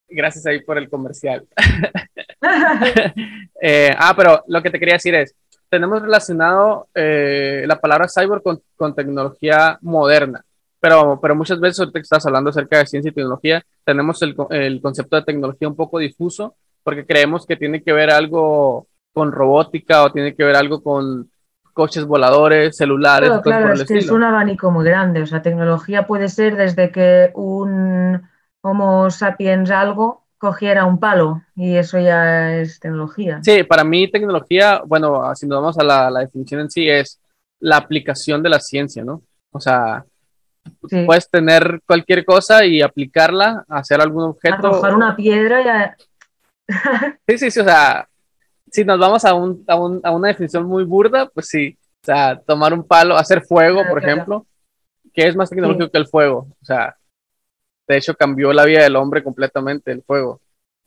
[0.07, 1.47] gracias ahí por el comercial.
[3.63, 5.35] Eh, ah, pero lo que te quería decir es,
[5.69, 8.43] tenemos relacionado eh, la palabra cyborg
[8.77, 10.45] con, tecnología moderna,
[10.81, 14.35] pero, pero muchas veces ahorita que estás hablando acerca de ciencia y tecnología, tenemos el,
[14.51, 19.33] el, concepto de tecnología un poco difuso, porque creemos que tiene que ver algo con
[19.33, 21.31] robótica o tiene que ver algo con
[21.73, 23.29] coches voladores, celulares.
[23.29, 26.91] Claro, claro es que es un abanico muy grande, o sea, tecnología puede ser desde
[26.91, 28.23] que un
[28.63, 33.41] Homo sapiens algo cogiera un palo y eso ya es tecnología.
[33.43, 37.21] Sí, para mí tecnología, bueno, si nos vamos a la, definición en sí, es
[37.61, 39.23] la aplicación de la ciencia, ¿no?
[39.51, 40.05] O sea,
[41.07, 44.69] puedes tener cualquier cosa y aplicarla, hacer algún objeto.
[44.69, 45.95] Arrojar una piedra
[46.69, 46.73] y...
[47.29, 48.09] sí, sí, sí, o sea,
[48.71, 52.75] si nos vamos a, un, a, una definición muy burda, pues sí, o sea, tomar
[52.75, 54.47] un palo, hacer fuego, por ejemplo,
[55.15, 56.97] que es más tecnológico que el fuego, o sea,
[57.87, 60.41] de hecho cambió la vida del hombre completamente el fuego.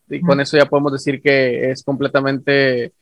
[0.10, 2.94] Y con eso ya podemos decir que es completamente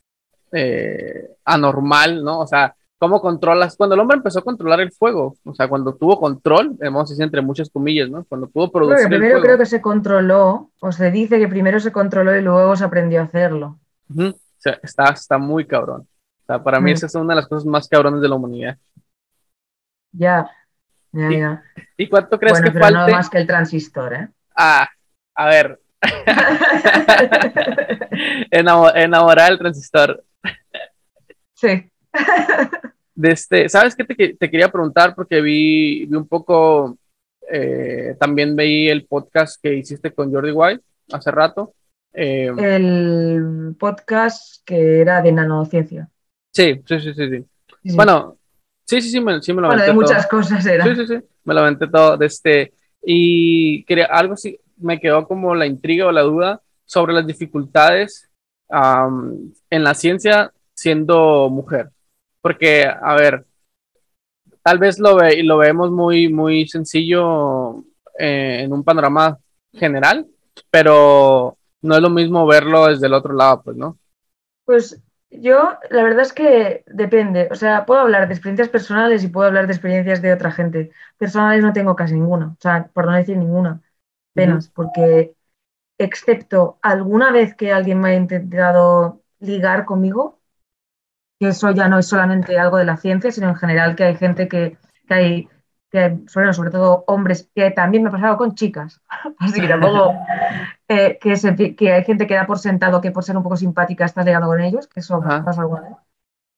[0.51, 2.39] eh, anormal, ¿no?
[2.39, 3.77] O sea, ¿cómo controlas?
[3.77, 7.13] Cuando el hombre empezó a controlar el fuego, o sea, cuando tuvo control, vamos a
[7.13, 8.25] decir entre muchas comillas, ¿no?
[8.25, 9.07] Cuando pudo producir.
[9.07, 12.83] primero creo que se controló, o se dice que primero se controló y luego se
[12.83, 13.79] aprendió a hacerlo.
[14.13, 16.01] o sea, está, está muy cabrón.
[16.01, 18.77] O sea, para mí esa es una de las cosas más cabrones de la humanidad.
[20.11, 20.49] Ya,
[21.17, 21.63] ya,
[21.97, 22.99] ¿Y, cuánto crees que pero falte?
[22.99, 24.29] No más que el transistor, ¿eh?
[24.55, 24.87] Ah,
[25.35, 25.79] a ver.
[28.51, 30.23] enamorar el transistor.
[31.53, 31.89] Sí.
[33.15, 35.15] De este, ¿Sabes qué te, quería preguntar?
[35.15, 36.97] Porque vi, vi un poco,
[37.51, 41.73] eh, también veí el podcast que hiciste con Jordi White hace rato.
[42.13, 46.09] Eh, el podcast que era de nanociencia.
[46.51, 47.45] Sí, sí, sí, sí.
[47.83, 47.95] sí.
[47.95, 48.36] Bueno,
[48.87, 50.85] Sí, sí, sí, me, sí me lo bueno, de muchas cosas era.
[50.85, 52.15] Sí, sí, sí, me lo aventé todo.
[52.15, 52.73] De este,
[53.03, 58.29] y quería, algo sí, me quedó como la intriga o la duda sobre las dificultades
[58.69, 61.89] en la ciencia siendo mujer.
[62.41, 63.45] Porque, a ver,
[64.63, 67.83] tal vez lo, ve, lo vemos muy, muy sencillo
[68.17, 69.37] eh, en un panorama
[69.73, 70.27] general,
[70.71, 73.97] pero no es lo mismo verlo desde el otro lado, pues, ¿no?
[74.63, 77.47] Pues yo, la verdad es que depende.
[77.51, 80.91] O sea, puedo hablar de experiencias personales y puedo hablar de experiencias de otra gente.
[81.17, 83.81] Personales no tengo casi ninguna, o sea, por no decir ninguna,
[84.33, 85.35] penas, porque
[85.97, 90.39] excepto alguna vez que alguien me ha intentado ligar conmigo,
[91.39, 94.15] que eso ya no es solamente algo de la ciencia, sino en general que hay
[94.15, 95.49] gente que, que hay
[95.89, 99.01] que sobre, todo hombres, que también me ha pasado con chicas,
[99.39, 100.13] así que tampoco,
[100.87, 104.05] eh, que, que, hay gente que da por sentado que por ser un poco simpática
[104.05, 105.97] estás llegando con ellos, que eso pasa alguna vez,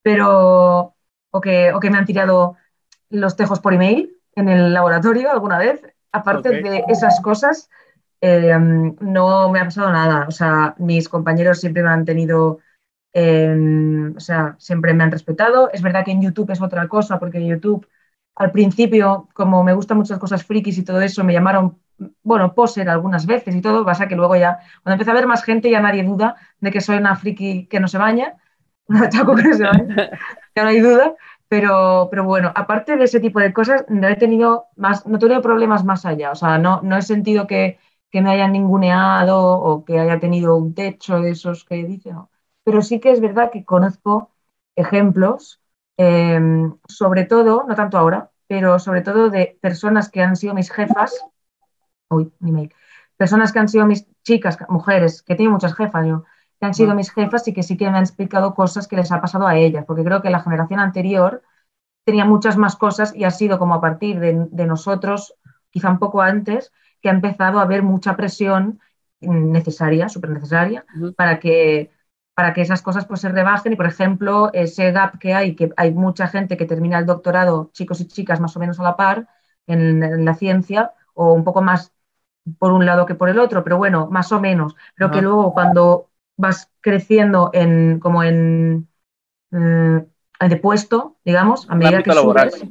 [0.01, 0.95] pero,
[1.31, 2.57] o que, o que me han tirado
[3.09, 7.69] los tejos por email en el laboratorio alguna vez, aparte de esas cosas,
[8.21, 12.59] eh, no me ha pasado nada, o sea, mis compañeros siempre me han tenido...
[13.13, 15.69] o sea, siempre me han respetado.
[15.71, 17.87] Es verdad que en YouTube es otra cosa, porque en YouTube
[18.39, 21.77] al principio, como me gustan muchas cosas frikis y todo eso, me llamaron
[22.23, 25.43] bueno, poser algunas veces y todo, pasa que luego ya, cuando empieza a haber más
[25.43, 28.37] gente, ya nadie duda de que soy una friki que no se baña,
[28.87, 29.95] una chaco que no se baña,
[30.55, 31.15] ya no hay duda,
[31.49, 35.19] pero, pero bueno, aparte de ese tipo de cosas, no he tenido más, no he
[35.19, 37.77] tenido problemas más allá, o sea, no, no he sentido que,
[38.09, 42.15] que me hayan ninguneado o que haya tenido un techo de esos que dicen,
[42.63, 44.31] pero sí que es verdad que conozco
[44.75, 45.59] ejemplos,
[46.01, 50.71] em, sobre todo, no tanto ahora, pero sobre todo de personas que han sido mis
[50.71, 51.25] jefas,
[52.09, 52.73] uy, mi mail,
[53.17, 56.23] personas que han sido mis chicas, mujeres, que tienen muchas jefas yo,
[56.57, 59.11] que han sido mis jefas y que sí que me han explicado cosas que les
[59.11, 61.43] ha pasado a ellas, porque creo que la generación anterior
[62.05, 65.35] tenía muchas más cosas y ha sido como a partir de, de nosotros,
[65.69, 68.79] quizá un poco antes, que ha empezado a haber mucha presión
[69.19, 70.85] necesaria, súper necesaria,
[71.17, 71.91] para que
[72.39, 73.73] para que esas cosas pues se rebajen.
[73.73, 77.69] Y, por ejemplo, ese gap que hay, que hay mucha gente que termina el doctorado,
[77.73, 79.27] chicos y chicas más o menos a la par,
[79.67, 81.91] en, la ciencia, o un poco más
[82.57, 85.53] por un lado que por el otro, pero bueno, más o menos, pero que luego
[85.53, 88.87] cuando vas creciendo en como en
[89.51, 90.07] eh,
[90.47, 92.63] de puesto, digamos, a medida que subes,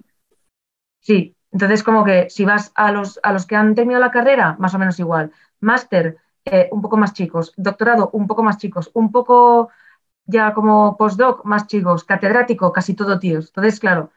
[1.00, 4.56] sí, entonces como que si vas a los, a los que han terminado la carrera,
[4.58, 6.16] más o menos igual, máster,
[6.50, 9.70] eh, un poco más chicos, doctorado, un poco más chicos, un poco
[10.24, 13.48] ya como postdoc, más chicos, catedrático, casi todo tíos.
[13.48, 14.10] Entonces, claro,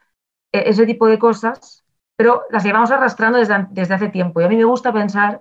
[0.52, 1.84] e, ese tipo de cosas,
[2.16, 4.40] pero las llevamos arrastrando desde, desde hace tiempo.
[4.40, 5.40] Y a mí me gusta pensar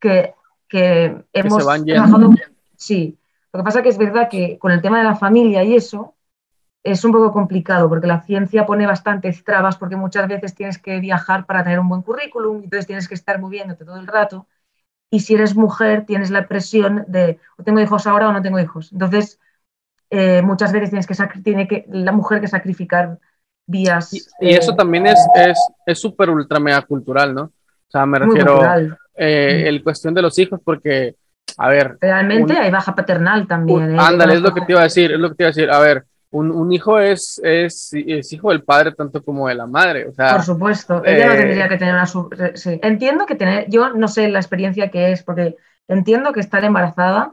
[0.00, 0.34] que,
[0.68, 2.30] que hemos trabajado.
[2.76, 3.18] Sí,
[3.52, 6.14] lo que pasa que es verdad que con el tema de la familia y eso,
[6.82, 11.00] es un poco complicado porque la ciencia pone bastantes trabas porque muchas veces tienes que
[11.00, 14.46] viajar para tener un buen currículum, entonces tienes que estar moviéndote todo el rato
[15.10, 18.58] y si eres mujer tienes la presión de o tengo hijos ahora o no tengo
[18.58, 18.92] hijos.
[18.92, 19.38] Entonces,
[20.10, 23.18] eh, muchas veces tienes que, tiene que la mujer que sacrificar
[23.66, 24.12] vías.
[24.40, 25.18] Y, eso eh, también es
[25.86, 27.42] es súper ultra mega cultural, ¿no?
[27.42, 28.60] O sea, me refiero
[29.14, 31.14] eh, el cuestión de los hijos porque,
[31.56, 31.96] a ver.
[32.00, 33.98] Realmente hay baja paternal también.
[33.98, 35.70] ándale, es lo que te iba a decir, es lo que te iba a decir.
[35.70, 37.92] A ver, un, hijo es, es,
[38.32, 40.08] hijo del padre tanto como de la madre.
[40.08, 42.06] O sea, Por supuesto, ella no eh, tendría que tener una...
[42.82, 45.56] Entiendo que tener, yo no sé la experiencia que es, porque
[45.88, 47.32] entiendo que estar embarazada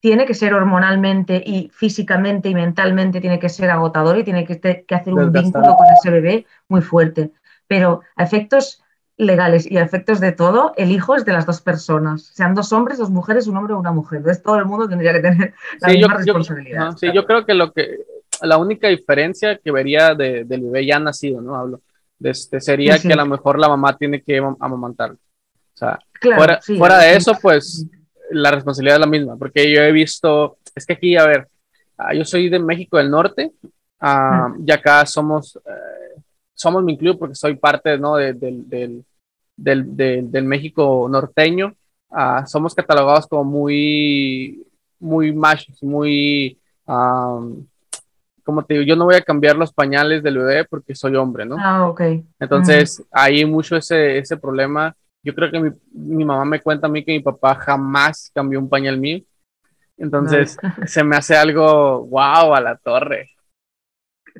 [0.00, 4.60] tiene que ser hormonalmente y físicamente y mentalmente tiene que ser agotador y tiene que,
[4.60, 7.32] que hacer un vínculo con ese bebé muy fuerte.
[7.66, 8.82] Pero a efectos
[9.16, 12.24] legales y a efectos de todo, el hijo es de las dos personas.
[12.34, 14.18] Sean dos hombres, dos mujeres, un hombre o una mujer.
[14.18, 16.96] Entonces todo el mundo tendría que tener la misma responsabilidad.
[16.96, 18.04] sí, yo creo que lo que
[18.42, 21.56] la única diferencia que vería del bebé ya nacido, ¿no?
[21.56, 21.80] Hablo,
[22.18, 25.16] de este, sería que a lo mejor la mamá tiene que amamantarlo.
[25.16, 25.98] O sea,
[26.78, 27.86] fuera, de eso, pues
[28.30, 31.48] la responsabilidad es la misma, porque yo he visto, es que aquí, a ver,
[31.98, 33.52] ah, yo soy de México del Norte,
[34.00, 36.20] uh, y acá somos, eh,
[36.54, 38.16] somos, me incluyo porque soy parte, ¿no?
[38.16, 38.38] del,
[39.56, 41.74] del, México norteño,
[42.10, 44.64] ah, somos catalogados como muy,
[45.00, 46.58] muy machos, muy
[48.44, 51.46] como te digo, yo no voy a cambiar los pañales del bebé porque soy hombre,
[51.46, 51.56] ¿no?
[51.58, 52.02] Ah, ok.
[52.38, 54.94] Entonces, hay mucho ese, ese problema.
[55.22, 58.58] Yo creo que mi, mi, mamá me cuenta a mí que mi papá jamás cambió
[58.58, 59.22] un pañal mío.
[59.96, 63.30] Entonces, se me hace algo, wow, a la torre.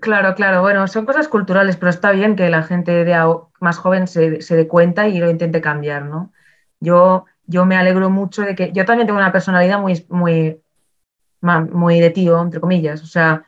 [0.00, 0.60] Claro, claro.
[0.60, 3.16] Bueno, son cosas culturales, pero está bien que la gente de
[3.60, 6.32] más joven se, se dé cuenta y lo intente cambiar, ¿no?
[6.80, 10.60] Yo, yo me alegro mucho de que yo también tengo una personalidad muy, muy,
[11.40, 13.02] muy de tío, entre comillas.
[13.02, 13.44] O sea,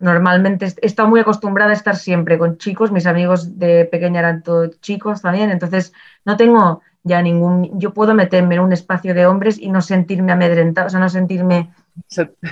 [0.00, 4.42] normalmente he estado muy acostumbrada a estar siempre con chicos, mis amigos de pequeña eran
[4.42, 5.92] todos chicos también, entonces
[6.24, 10.32] no tengo ya ningún, yo puedo meterme en un espacio de hombres y no sentirme
[10.32, 11.72] amedrentada, o sea, no sentirme...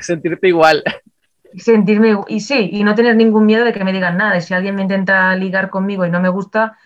[0.00, 0.82] Sentirte igual.
[1.56, 4.74] Sentirme, y sí, y no tener ningún miedo de que me digan nada, si alguien
[4.74, 6.76] me intenta ligar conmigo y no me gusta,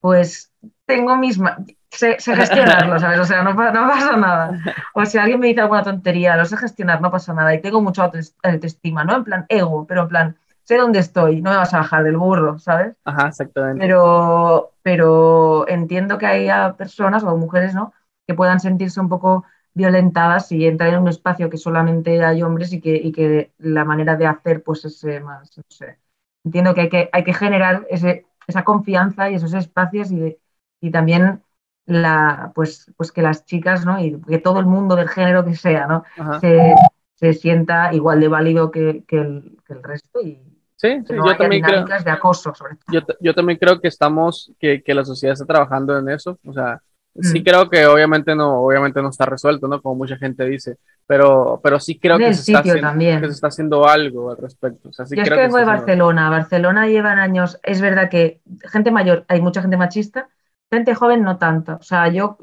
[0.00, 0.52] pues
[0.90, 1.56] tengo misma,
[1.90, 3.20] sé, gestionarlo, ¿sabes?
[3.20, 4.60] O sea, no, pasa nada.
[4.94, 7.54] O si alguien me dice alguna tontería, lo sé gestionar, no pasa nada.
[7.54, 8.10] Y tengo mucha
[8.42, 9.16] autoestima, ¿no?
[9.16, 12.16] En plan ego, pero en plan, sé dónde estoy, no me vas a bajar del
[12.16, 12.96] burro, ¿sabes?
[13.04, 13.80] Ajá, exactamente.
[13.80, 17.92] Pero, pero entiendo que haya personas o mujeres, ¿no?
[18.26, 22.72] Que puedan sentirse un poco violentadas y entrar en un espacio que solamente hay hombres
[22.72, 25.98] y que, y que la manera de hacer pues es eh, más, no sé.
[26.44, 30.36] Entiendo que hay que, hay que generar ese, esa confianza y esos espacios y,
[30.80, 31.42] y también
[31.86, 33.98] la, pues, pues que las chicas, ¿no?
[34.00, 36.04] Y que todo el mundo del género que sea, ¿no?
[36.40, 36.74] Se,
[37.14, 40.40] se, sienta igual de válido que, que, el, que el, resto y
[40.76, 42.84] sí, sí yo también creo de acoso sobre todo.
[42.92, 46.52] Yo, yo, también creo que estamos, que, que, la sociedad está trabajando en eso, o
[46.52, 46.80] sea,
[47.20, 47.44] sí mm.
[47.44, 49.82] creo que obviamente no, obviamente no está resuelto, ¿no?
[49.82, 50.76] Como mucha gente dice,
[51.06, 54.90] pero, pero sí creo que se, está haciendo, que se, está haciendo, algo al respecto.
[54.90, 58.40] O sea, sí yo es que vengo de Barcelona, Barcelona llevan años, es verdad que
[58.70, 60.28] gente mayor, hay mucha gente machista,
[60.70, 61.76] gente joven no tanto.
[61.76, 62.38] O sea, yo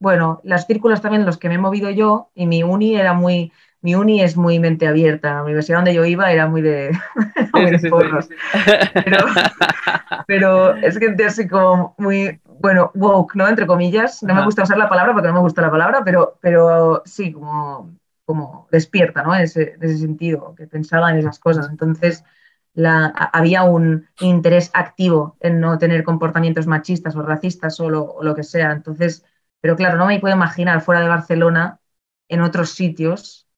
[0.00, 3.52] bueno, las círculos también los que me he movido yo y mi uni era muy,
[3.80, 5.34] mi uni es muy mente abierta.
[5.34, 6.96] La universidad donde yo iba era muy de,
[7.90, 8.28] porros.
[10.26, 13.48] Pero, es gente así como muy, bueno, woke, ¿no?
[13.48, 14.22] Entre comillas.
[14.22, 17.32] No me gusta usar la palabra porque no me gusta la palabra, pero, pero sí,
[17.32, 17.90] como,
[18.24, 19.34] como despierta, ¿no?
[19.34, 21.68] En ese, ese sentido, que pensaba en esas cosas.
[21.68, 22.24] Entonces,
[22.78, 28.44] la, había un interés activo en no tener comportamientos machistas o racistas o lo que
[28.44, 28.70] sea.
[28.70, 29.24] Entonces,
[29.60, 31.80] pero claro, no me puedo imaginar fuera de Barcelona,
[32.28, 33.48] en otros sitios,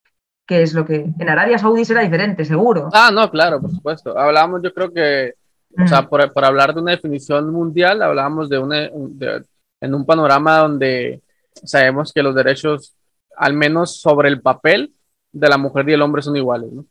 [0.47, 1.12] qué es lo que...
[1.18, 2.89] En Arabia Saudí será diferente, seguro.
[2.93, 4.16] Ah, no, claro, por supuesto.
[4.16, 5.35] Hablábamos, yo creo que,
[5.77, 6.09] o sea, mm.
[6.09, 11.21] por, hablar de una definición mundial, hablábamos de, una, en un panorama donde
[11.53, 12.95] sabemos que los derechos,
[13.37, 14.95] al menos sobre el papel,
[15.33, 16.85] de la mujer y el hombre son iguales, ¿no?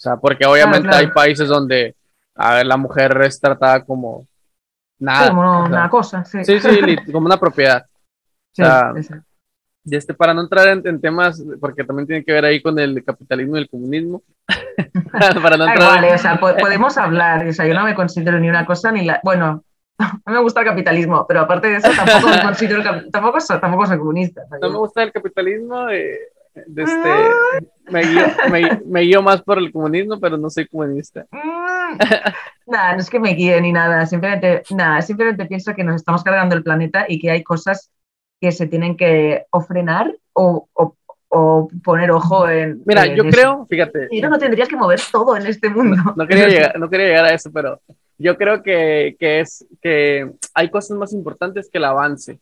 [0.00, 1.94] O sea, porque obviamente hay países donde
[2.34, 4.26] a ver, la mujer es tratada como
[4.98, 5.28] nada.
[5.28, 6.42] Como una cosa, sí.
[6.42, 7.84] Sí, sí, como una propiedad.
[8.52, 8.62] Sí,
[9.84, 13.04] y este, para no entrar en, temas, porque también tiene que ver ahí con el
[13.04, 14.22] capitalismo y el comunismo.
[15.42, 18.48] para no entrar vale, o sea, podemos hablar, o sea, yo no me considero ni
[18.48, 19.20] una cosa ni la.
[19.22, 19.64] Bueno,
[19.98, 23.86] no me gusta el capitalismo, pero aparte de eso tampoco me considero, tampoco, soy, tampoco
[23.86, 24.42] soy comunista.
[24.62, 26.18] No me gusta el capitalismo, eh,
[26.54, 28.26] de este, me, guío,
[28.86, 31.26] me, guío, más por el comunismo, pero no soy comunista.
[31.30, 32.70] Mm.
[32.70, 36.22] nada, no es que me guíe ni nada, simplemente, nada, simplemente pienso que nos estamos
[36.22, 37.90] cargando el planeta y que hay cosas
[38.40, 40.68] que se tienen que o frenar o,
[41.84, 42.82] poner ojo en.
[42.86, 44.08] Mira, yo creo, fíjate.
[44.10, 45.96] Y no tendrías que mover todo en este mundo.
[46.16, 47.80] No, quería, llegar, no quería llegar a eso, pero
[48.18, 52.40] yo creo que, que, es que hay cosas más importantes que el avance.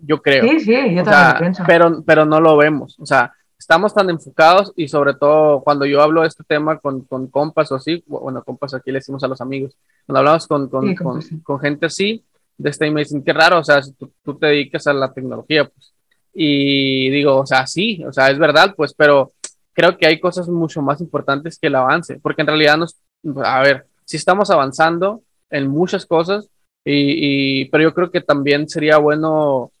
[0.00, 0.44] Yo creo.
[0.44, 1.64] Sí, sí, yo también lo pienso.
[1.66, 2.96] Pero, pero no lo vemos.
[3.00, 7.02] O sea, estamos tan enfocados y sobre todo cuando yo hablo de este tema con,
[7.02, 9.76] con compas o así, bueno, compas aquí le decimos a los amigos,
[10.06, 12.24] cuando hablamos con, con, con, con gente así,
[12.56, 15.12] de esta y me dicen, qué raro, o sea, si tú, te dedicas a la
[15.12, 15.92] tecnología, pues.
[16.32, 19.32] Y digo, o sea, sí, o sea, es verdad, pues, pero
[19.72, 22.96] creo que hay cosas mucho más importantes que el avance, porque en realidad nos,
[23.44, 26.48] a ver, si estamos avanzando en muchas cosas,
[26.84, 29.72] y, pero yo creo que también sería bueno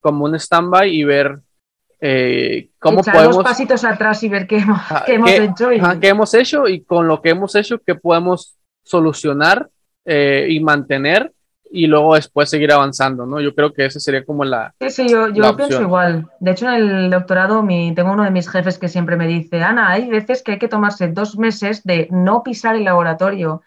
[0.00, 1.40] como un stand-by y ver
[2.04, 3.44] eh, cómo podemos...
[3.44, 5.72] pasitos atrás y ver qué hemos, hemos hecho.
[5.72, 5.80] Y...
[6.00, 9.70] qué hemos hecho y con lo que hemos hecho, qué podemos solucionar
[10.04, 11.32] eh, y mantener
[11.70, 13.40] y luego después seguir avanzando, ¿no?
[13.40, 14.74] Yo creo que esa sería como la.
[14.80, 16.28] Sí, sí, yo, yo pienso igual.
[16.40, 19.62] De hecho, en el doctorado mi, tengo uno de mis jefes que siempre me dice,
[19.62, 23.62] Ana, hay veces que hay que tomarse dos meses de no pisar el laboratorio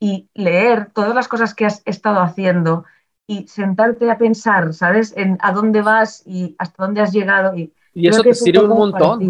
[0.00, 2.84] y leer todas las cosas que has estado haciendo
[3.26, 5.12] y sentarte a pensar, ¿sabes?
[5.16, 7.56] En a dónde vas y hasta dónde has llegado.
[7.56, 9.20] Y, y eso te sirve un montón.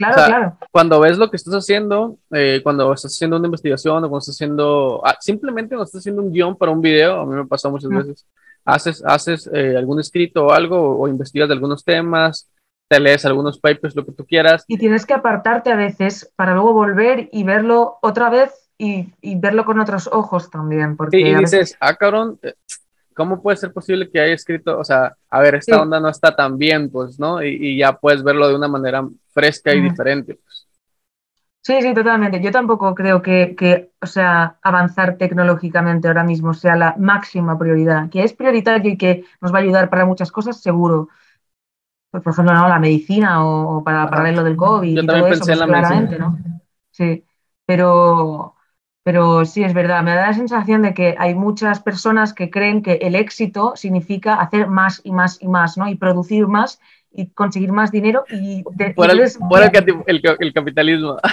[0.00, 0.56] Claro, claro.
[0.70, 4.34] Cuando ves lo que estás haciendo, eh, cuando estás haciendo una investigación o cuando estás
[4.34, 7.68] haciendo, ah, simplemente cuando estás haciendo un guion para un video, a mí me pasa
[7.68, 8.26] muchas veces,
[8.64, 12.50] haces, haces eh, algún escrito o algo, o, investigas de algunos temas,
[12.88, 14.64] te lees algunos papers, lo que tú quieras.
[14.68, 19.38] Y tienes que apartarte a veces para luego volver y verlo otra vez y, y
[19.38, 20.96] verlo con otros ojos también.
[20.96, 22.54] Porque y dices, ah, cabrón, eh,
[23.20, 26.34] ¿cómo puede ser posible que haya escrito, o sea, a ver, esta onda no está
[26.34, 27.42] tan bien, pues, ¿no?
[27.42, 30.36] Y, ya puedes verlo de una manera fresca y diferente.
[30.36, 30.66] Pues.
[31.60, 32.40] Sí, sí, totalmente.
[32.40, 38.24] Yo tampoco creo que, o sea, avanzar tecnológicamente ahora mismo sea la máxima prioridad, que
[38.24, 41.10] es prioritario y que nos va a ayudar para muchas cosas, seguro.
[42.10, 42.68] Pues, por ejemplo, ¿no?
[42.70, 44.96] la medicina o, para, para lo del COVID.
[44.96, 46.18] Yo también pensé en la pues, medicina.
[46.18, 46.38] ¿no?
[46.90, 47.22] Sí,
[47.66, 48.54] pero,
[49.10, 52.80] pero sí, es verdad, me da la sensación de que hay muchas personas que creen
[52.80, 55.88] que el éxito significa hacer más y más y más, ¿no?
[55.88, 56.80] Y producir más
[57.10, 58.62] y conseguir más dinero y...
[58.62, 59.18] por, el,
[60.06, 61.16] el, capitalismo.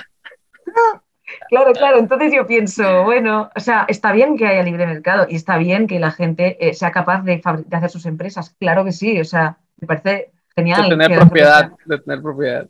[1.50, 2.00] Claro, claro.
[2.00, 5.86] Entonces yo pienso, bueno, o sea, está bien que haya libre mercado y está bien
[5.86, 8.56] que la gente eh, sea capaz de, de, hacer sus empresas.
[8.60, 10.90] Claro que sí, o sea, me parece genial.
[10.90, 12.68] De tener propiedad, de tener propiedad.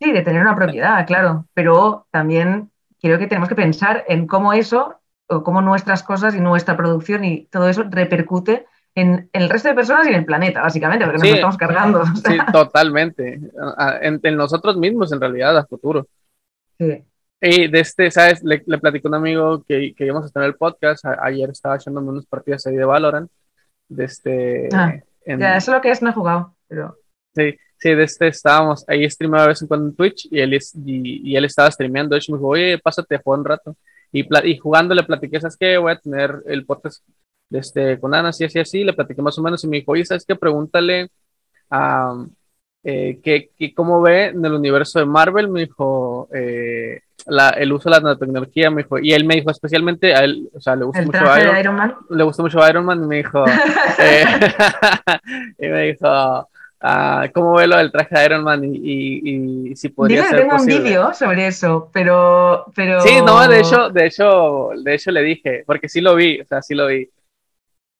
[0.00, 1.46] Sí, de tener una propiedad, claro.
[1.54, 2.70] Pero también
[3.00, 7.24] creo que tenemos que pensar en cómo eso, o cómo nuestras cosas y nuestra producción
[7.24, 11.20] y todo eso repercute en, el resto de personas y en el planeta, básicamente, porque
[11.20, 12.04] nos estamos cargando.
[12.26, 13.40] Sí, totalmente.
[14.00, 16.08] En, nosotros mismos, en realidad, a futuro.
[16.78, 17.04] Sí.
[17.40, 18.42] Y de este, ¿sabes?
[18.42, 21.04] Le, le platicó un amigo que, que íbamos a tener el podcast.
[21.04, 23.30] ayer estaba echándome unas partidas ahí de Valorant.
[23.88, 24.68] De este.
[24.72, 24.94] Ah,
[25.24, 26.56] ya, eso es lo que es, no he jugado.
[26.66, 26.96] Pero...
[27.34, 30.58] Sí, Sí, de este estábamos ahí streamando a veces en cuando en Twitch y él,
[30.84, 32.14] y, él estaba streameando.
[32.14, 33.76] De hecho, me dijo, oye, pásate a jugar un rato.
[34.10, 35.78] Y, y jugando le platiqué, ¿sabes qué?
[35.78, 37.04] Voy a tener el podcast
[37.50, 38.84] este, con Ana, así, así, así.
[38.84, 40.34] Le platiqué más o menos y me dijo, oye, ¿sabes qué?
[40.34, 41.08] Pregúntale
[41.70, 42.26] a.
[42.84, 47.00] Eh, que, cómo ve en el universo de Marvel, me dijo, eh,
[47.56, 50.60] el uso de la nanotecnología, me dijo, y él me dijo especialmente a él, o
[50.60, 51.94] sea, le gusta mucho Iron, Man.
[52.08, 53.44] Le gustó mucho Iron Man y me dijo,
[53.98, 54.24] eh,
[55.58, 56.48] y me dijo,
[56.80, 60.66] ah, ¿cómo ve lo del traje de Iron Man y, si podría ser tengo un
[60.66, 63.00] vídeo sobre eso, pero, pero...
[63.00, 66.44] Sí, no, de hecho, de hecho, de hecho le dije, porque sí lo vi, o
[66.44, 67.10] sea, sí lo vi.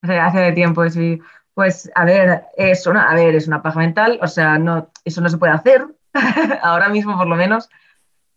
[0.03, 1.21] hace tiempo, sí.
[1.55, 5.21] Pues, a ver, es una, a ver, es una paja mental, o sea, no, eso
[5.21, 5.87] no se puede hacer,
[6.63, 7.69] ahora mismo por lo menos,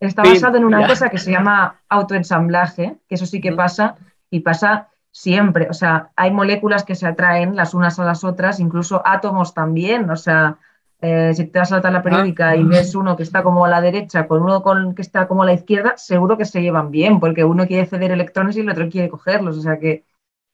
[0.02, 3.98] Está basado en una cosa que se llama autoensamblaje, que eso sí que pasa
[4.32, 5.68] y pasa siempre.
[5.70, 10.10] O sea, hay moléculas que se atraen las unas a las otras, incluso átomos también.
[10.10, 10.58] O sea,
[11.02, 13.82] eh, si te vas a la periódica y ves uno que está como a la
[13.82, 17.20] derecha con uno con, que está como a la izquierda, seguro que se llevan bien,
[17.20, 19.58] porque uno quiere ceder electrones y el otro quiere cogerlos.
[19.58, 20.06] O sea que,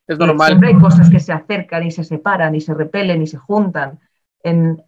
[0.08, 0.48] es normal.
[0.48, 4.00] siempre hay cosas que se acercan y se separan y se repelen y se juntan
[4.42, 4.82] en,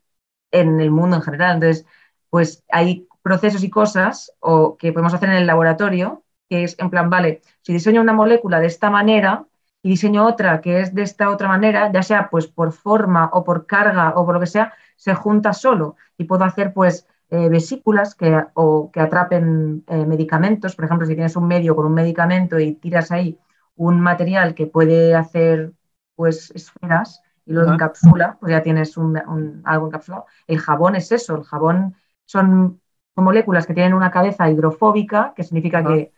[0.51, 1.55] en el mundo en general.
[1.55, 1.85] Entonces,
[2.29, 6.89] pues hay procesos y cosas o que podemos hacer en el laboratorio, que es en
[6.89, 9.45] plan, vale, si diseño una molécula de esta manera
[9.81, 13.43] y diseño otra que es de esta otra manera, ya sea pues por forma o
[13.43, 17.47] por carga o por lo que sea, se junta solo y puedo hacer pues eh,
[17.47, 20.75] vesículas que, o que atrapen eh, medicamentos.
[20.75, 23.39] Por ejemplo, si tienes un medio con un medicamento y tiras ahí
[23.75, 25.73] un material que puede hacer
[26.15, 30.25] pues esferas y lo encapsula, pues ya tienes un, algo encapsulado.
[30.47, 32.81] El jabón es eso, el jabón son
[33.21, 36.11] moléculas que tienen una cabeza hidrofóbica, que significa que,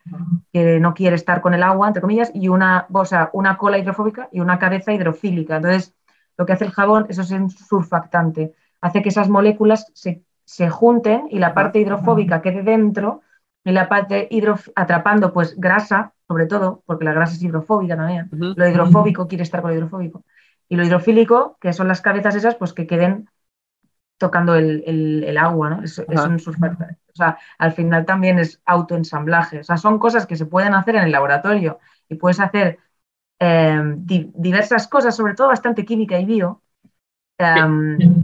[0.80, 4.40] no quiere estar con el agua, entre comillas, y una, o una cola hidrofóbica y
[4.40, 5.58] una cabeza hidrofílica.
[5.58, 5.96] Entonces,
[6.38, 11.28] lo que hace el jabón, eso es un surfactante, hace que esas moléculas se, junten
[11.30, 13.22] y la parte hidrofóbica quede dentro
[13.64, 18.28] y la parte hidro, atrapando pues grasa, sobre todo, porque la grasa es hidrofóbica también.
[18.32, 20.24] Lo hidrofóbico quiere estar con lo hidrofóbico.
[20.68, 23.30] Y lo hidrofílico, que son las cabezas esas, pues que queden
[24.22, 25.84] tocando el, agua, ¿no?
[25.84, 26.98] Es, un surfactante.
[27.12, 29.60] O sea, al final también es autoensamblaje.
[29.60, 32.78] O sea, son cosas que se pueden hacer en el laboratorio y puedes hacer
[33.40, 36.62] em, diversas cosas, sobre todo bastante química y bio.
[37.40, 38.24] Em,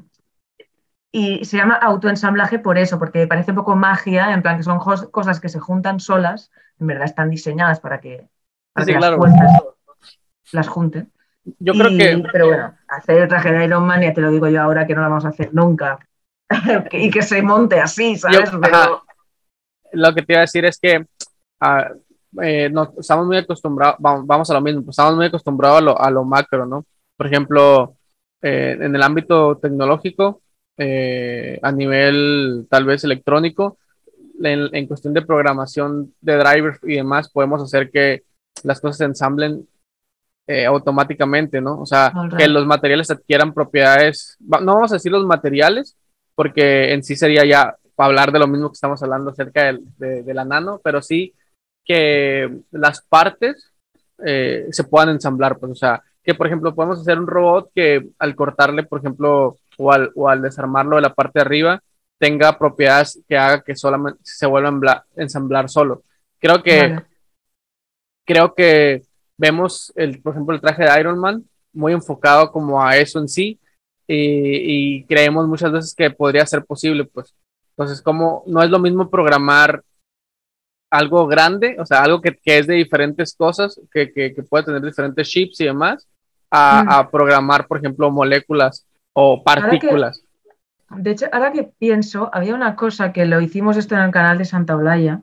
[1.12, 4.78] y se llama autoensamblaje por eso, porque parece un poco magia, en plan que son
[4.78, 8.30] cosas que se juntan solas, en verdad están diseñadas para que,
[8.76, 8.86] las
[10.52, 11.12] las junten.
[11.60, 12.24] Yo creo que.
[12.32, 14.96] Pero bueno, hacer el traje de Iron Man, ya te lo digo yo ahora que
[14.96, 16.00] no lo vamos a hacer nunca.
[16.92, 18.52] y que se monte así, ¿sabes?
[19.94, 21.06] Lo que te iba a decir es que
[21.60, 21.90] ah,
[22.42, 26.12] eh, estamos muy acostumbrados, vamos, a lo mismo, pues, estamos muy acostumbrados a lo, a
[26.12, 26.86] lo macro, ¿no?
[27.16, 27.96] Por ejemplo,
[28.42, 30.42] eh, en el ámbito tecnológico,
[30.78, 33.78] eh, a nivel tal vez electrónico,
[34.42, 38.24] en, en, cuestión de programación de drivers y demás, podemos hacer que
[38.64, 39.68] las cosas se ensamblen
[40.48, 41.82] eh, automáticamente, ¿no?
[41.82, 45.98] O sea, que los materiales adquieran propiedades, no vamos a decir los materiales,
[46.36, 50.46] porque en sí sería ya hablar de lo mismo que estamos hablando acerca de, la
[50.46, 51.34] nano, pero sí
[51.84, 53.74] que las partes
[54.26, 58.08] eh, se puedan ensamblar, pues, o sea, que por ejemplo podemos hacer un robot que
[58.20, 61.82] al cortarle, por ejemplo, o al, o al desarmarlo de la parte de arriba,
[62.20, 66.04] tenga propiedades que haga que solamente se vuelva a ensamblar solo.
[66.40, 67.02] Creo que,
[68.26, 69.04] creo que
[69.38, 73.28] vemos, el, por ejemplo, el traje de Iron Man muy enfocado como a eso en
[73.28, 73.60] sí
[74.08, 77.36] y, creemos muchas veces que podría ser posible, pues.
[77.72, 79.84] Entonces, como no es lo mismo programar
[80.90, 84.82] algo grande, o sea, algo que, que es de diferentes cosas, que, que, puede tener
[84.82, 86.08] diferentes chips y demás,
[86.50, 90.24] a, a programar, por ejemplo, moléculas o partículas.
[90.90, 94.38] de hecho, ahora que pienso, había una cosa que lo hicimos esto en el canal
[94.38, 95.22] de Santa Olaya,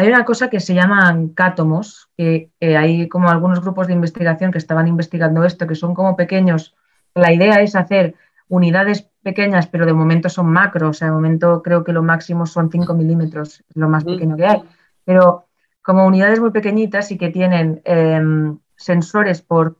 [0.00, 4.58] hay una cosa que se llaman cátomos, que hay como algunos grupos de investigación que
[4.58, 6.74] estaban investigando esto, que son como pequeños.
[7.14, 8.14] La idea es hacer
[8.48, 10.90] unidades pequeñas, pero de momento son macros.
[10.90, 14.46] O sea, de momento creo que lo máximo son 5 milímetros, lo más pequeño que
[14.46, 14.62] hay.
[15.04, 15.48] Pero
[15.82, 19.76] como unidades muy pequeñitas y que tienen em, sensores por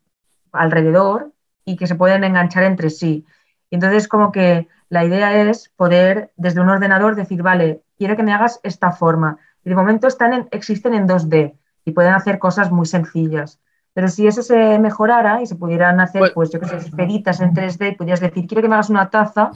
[0.52, 1.32] alrededor
[1.64, 3.24] y que se pueden enganchar entre sí.
[3.70, 8.34] Entonces, como que la idea es poder desde un ordenador decir, vale, quiero que me
[8.34, 11.54] hagas esta forma y de momento están existen en 2D
[11.84, 13.60] y pueden hacer cosas muy sencillas.
[13.92, 17.40] Pero si eso se mejorara y se pudieran hacer, pues, pues yo qué sé, esferitas
[17.40, 19.50] en 3D, podrías decir, quiero que me hagas una taza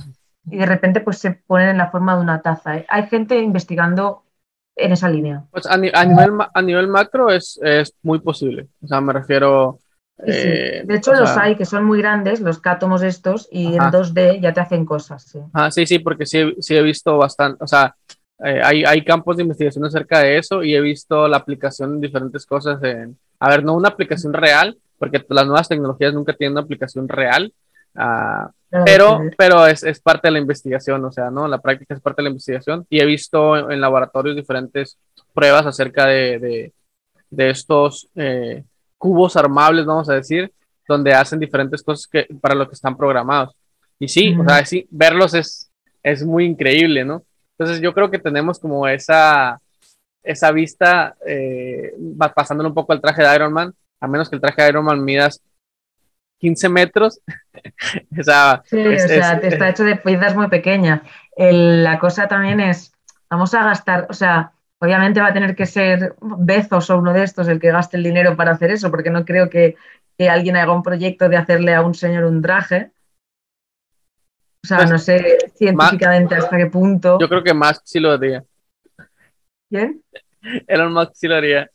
[0.50, 2.78] y de repente pues se ponen en la forma de una taza.
[2.78, 2.86] ¿eh?
[2.88, 4.24] Hay gente investigando
[4.76, 5.44] en esa línea.
[5.50, 8.68] Pues a, nivel, a nivel macro es, es, muy posible.
[8.82, 9.78] O sea, me refiero...
[10.18, 14.40] Eh, de hecho, los hay que son muy grandes, los cátomos estos, y en 2D
[14.40, 15.24] ya te hacen cosas.
[15.24, 15.40] Sí.
[15.52, 17.96] Ah, sí, sí, porque sí, sí he visto bastante, o sea,
[18.42, 22.00] eh, hay, hay, campos de investigación acerca de eso y he visto la aplicación en
[22.00, 22.82] diferentes cosas.
[22.82, 27.08] En, a ver, no una aplicación real, porque las nuevas tecnologías nunca tienen una aplicación
[27.08, 27.52] real,
[27.96, 28.50] Ah,
[28.84, 31.46] pero, pero es, es, parte de la investigación, o sea, ¿no?
[31.46, 34.98] La práctica es parte de la investigación y he visto en laboratorios diferentes
[35.32, 36.72] pruebas acerca de, de,
[37.30, 38.64] de estos eh,
[38.98, 40.52] cubos armables, vamos a decir,
[40.88, 43.54] donde hacen diferentes cosas que, para lo que están programados.
[44.00, 45.70] Y sí, o sea, sí, verlos es,
[46.02, 47.22] es muy increíble, ¿no?
[47.58, 49.60] Entonces yo creo que tenemos como esa,
[50.22, 51.94] esa vista, eh,
[52.34, 54.84] pasándole un poco al traje de Iron Man, a menos que el traje de Iron
[54.84, 55.40] Man midas
[56.38, 57.20] 15 metros.
[58.64, 61.02] sí, o sea, está hecho de piezas muy pequeñas.
[61.36, 62.92] la cosa también es,
[63.30, 67.22] vamos a gastar, o sea, obviamente va a tener que ser Bezos o uno de
[67.22, 69.76] estos el que gaste el dinero para hacer eso, porque no creo que,
[70.18, 72.90] que alguien haga un proyecto de hacerle a un señor un traje.
[74.64, 77.18] O sea, pues, no sé científicamente hasta qué punto.
[77.20, 78.42] Yo creo que Musk sí lo haría.
[79.68, 80.02] ¿Quién?
[80.66, 81.70] Elon Musk sí lo haría.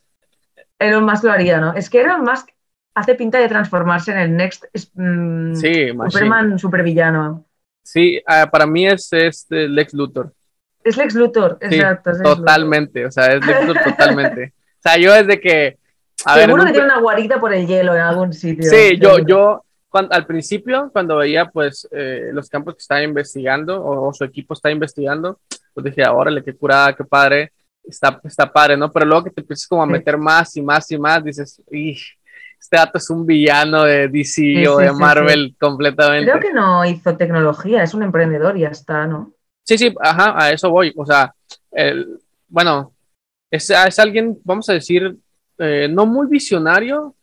[0.80, 1.76] Elon Musk lo haría, ¿no?
[1.76, 2.50] Es que Elon Musk
[2.96, 4.66] hace pinta de transformarse en el next
[4.96, 7.46] mm, sí, Superman supervillano.
[7.84, 10.34] Sí, ah, para mí es, este Lex Luthor.
[10.84, 12.12] Es Lex Luthor, exacto.
[12.24, 14.54] totalmente, o sea, es Lex Luthor totalmente.
[14.80, 15.78] O sea, yo desde que...
[16.16, 18.70] Seguro que tiene una guarita por el hielo en algún sitio.
[18.70, 24.14] Sí, yo, yo al principio, cuando veía pues eh, los campos que estaba investigando o,
[24.14, 25.40] su equipo está investigando,
[25.74, 27.52] pues dije, órale, qué curada, qué padre
[27.84, 28.92] está, está padre, ¿no?
[28.92, 32.76] Pero luego que te empiezas como a meter más y más y más, dices, este
[32.76, 36.30] dato es un villano de DC o de Marvel completamente.
[36.30, 39.34] Creo que no hizo tecnología, es un emprendedor y ya está, ¿no?
[39.64, 40.94] Sí, sí, ajá, a eso voy.
[40.96, 41.34] O sea,
[41.72, 42.94] el, bueno,
[43.50, 45.18] es, es, alguien, vamos a decir,
[45.58, 47.16] eh, no muy visionario,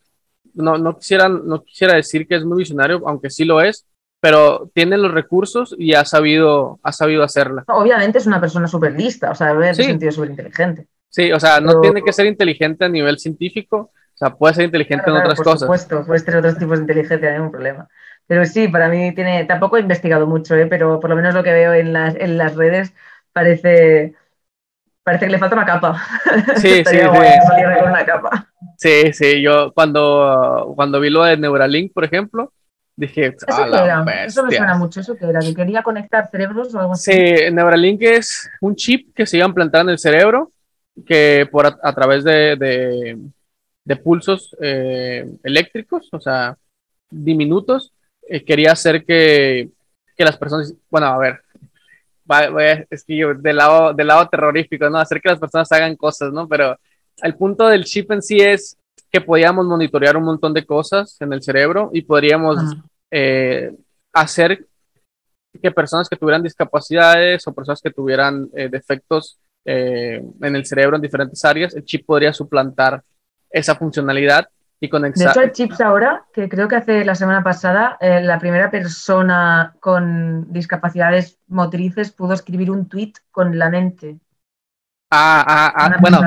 [0.57, 3.85] no, no, quisiera, no quisiera decir que es muy visionario, aunque sí lo es,
[4.19, 7.63] pero tiene los recursos y ha sabido, ha sabido hacerla.
[7.67, 10.87] Obviamente es una persona súper lista, o sea, en ese sentido súper inteligente.
[11.09, 14.65] Sí, o sea, no tiene que ser inteligente a nivel científico, o sea, puede ser
[14.65, 15.67] inteligente en otras cosas.
[15.67, 17.87] Por supuesto, puede tener otros tipos de inteligencia, no hay ningún problema.
[18.25, 20.67] Pero sí, para mí tiene, tampoco he investigado mucho, ¿eh?
[20.67, 22.93] pero por lo menos lo que veo en las, en las redes
[23.31, 24.15] parece,
[25.07, 26.03] parece que le falta una capa.
[26.57, 26.99] Sí, sí, sí.
[26.99, 28.49] Con una capa.
[28.75, 32.51] Sí, sí, yo cuando, cuando vi lo de Neuralink, por ejemplo,
[32.97, 33.75] Dije, ¿Eso,
[34.25, 35.39] Eso me suena mucho, ¿eso que era?
[35.39, 37.11] ¿Que quería conectar cerebros o algo así?
[37.11, 40.51] Sí, Neuralink es un chip que se iba a implantar en el cerebro,
[41.05, 43.15] que por a, través de,
[43.85, 46.57] de, pulsos eh, eléctricos, o sea,
[47.11, 47.93] diminutos,
[48.27, 49.69] eh, quería hacer que,
[50.15, 51.41] que, las personas, bueno, a ver,
[52.89, 54.97] es que yo, del lado, del lado terrorífico, ¿no?
[54.97, 56.47] Hacer que las personas hagan cosas, ¿no?
[56.47, 56.77] Pero
[57.21, 58.77] el punto del chip en sí es
[59.11, 62.59] que podíamos monitorear un montón de cosas en el cerebro y podríamos
[63.11, 63.71] eh,
[64.13, 64.65] hacer
[65.61, 70.95] que personas que tuvieran discapacidades o personas que tuvieran eh, defectos eh, en el cerebro
[70.95, 73.03] en diferentes áreas, el chip podría suplantar
[73.49, 74.47] esa funcionalidad
[74.79, 74.89] y.
[74.89, 79.75] De hecho, hay chips ahora, que creo que hace la semana pasada, la primera persona
[79.79, 84.17] con discapacidades motrices pudo escribir un tweet con la mente.
[85.09, 86.21] Ah, ah, ah bueno,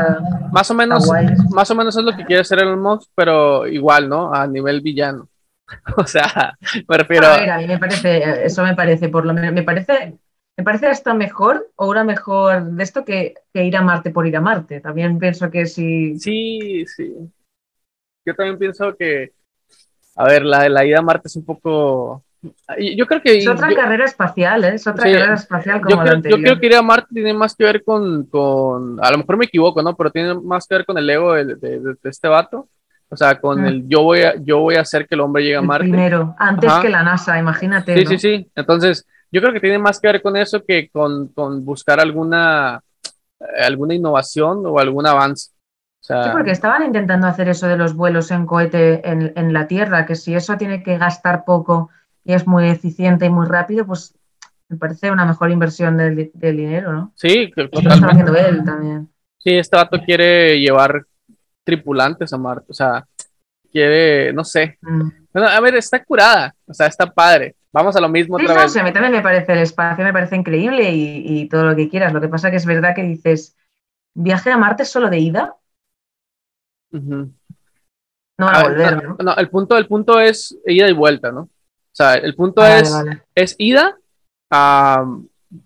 [0.52, 1.08] más o menos,
[1.50, 4.34] más o menos es lo que quiere hacer el Musk, pero igual, ¿no?
[4.34, 5.28] A nivel villano.
[5.96, 7.26] o sea, me refiero.
[7.28, 10.18] A a mí me parece, eso me parece, por lo menos, me parece,
[10.56, 14.26] me parece hasta mejor o una mejor de esto que, que ir a Marte por
[14.26, 14.80] ir a Marte.
[14.80, 16.18] También pienso que sí.
[16.18, 17.30] Sí, sí.
[18.24, 19.32] Yo también pienso que,
[20.16, 23.38] a ver, la, la ida a Marte es un poco yo creo que.
[23.38, 24.74] Es otra carrera espacial, ¿eh?
[24.74, 27.54] Es otra carrera espacial como yo creo, Yo creo que ir a Marte tiene más
[27.54, 29.94] que ver con, con, A lo mejor me equivoco, ¿no?
[29.94, 32.68] Pero tiene más que ver con el ego de, de, este vato.
[33.10, 33.66] O sea, con mm.
[33.66, 35.88] el yo voy, a, yo voy a hacer que el hombre llegue a Marte.
[35.88, 37.94] Primero, antes que la NASA, imagínate.
[37.98, 38.50] Sí, sí, sí.
[38.54, 42.80] Entonces, yo creo que tiene más que ver con eso que con, con buscar alguna,
[43.60, 45.50] alguna innovación o algún avance.
[46.00, 50.06] Sí, porque estaban intentando hacer eso de los vuelos en cohete en, en la Tierra,
[50.06, 51.90] que si eso tiene que gastar poco
[52.24, 54.14] y es muy eficiente y muy rápido, pues
[54.70, 57.12] me parece una mejor inversión del, dinero, ¿no?
[57.16, 58.48] Sí, que totalmente.
[58.48, 59.08] él también.
[59.36, 61.04] Sí, este vato quiere llevar
[61.64, 63.04] tripulantes a Marte, o sea,
[63.72, 64.78] quiere, no sé.
[64.80, 65.08] Mm.
[65.32, 67.56] Bueno, a ver, está curada, o sea, está padre.
[67.72, 68.76] Vamos a lo mismo otra vez.
[68.76, 72.12] a mí también me parece el espacio, me parece increíble y, todo lo que quieras.
[72.12, 73.56] Lo que pasa que es verdad que dices,
[74.14, 75.54] viaje a Marte solo de ida.
[76.92, 79.16] No a, volver, ¿no?
[79.20, 79.36] ¿no?
[79.36, 81.42] el punto, el punto es ida y vuelta, ¿no?
[81.42, 82.92] O sea, el punto es,
[83.34, 83.98] es ida
[84.50, 85.04] a,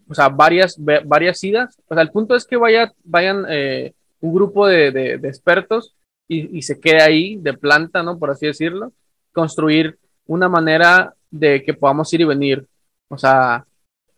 [0.08, 1.78] o sea, varias, varias idas.
[1.88, 5.94] O sea, el punto es que vaya, vayan eh, un grupo de, de, expertos
[6.26, 8.18] y, y, se quede ahí de planta, ¿no?
[8.18, 8.92] Por así decirlo,
[9.32, 12.66] construir una manera de que podamos ir y venir.
[13.08, 13.66] O sea,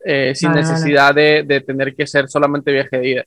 [0.04, 3.24] eh, sin necesidad De, de, tener que ser solamente viaje de ida.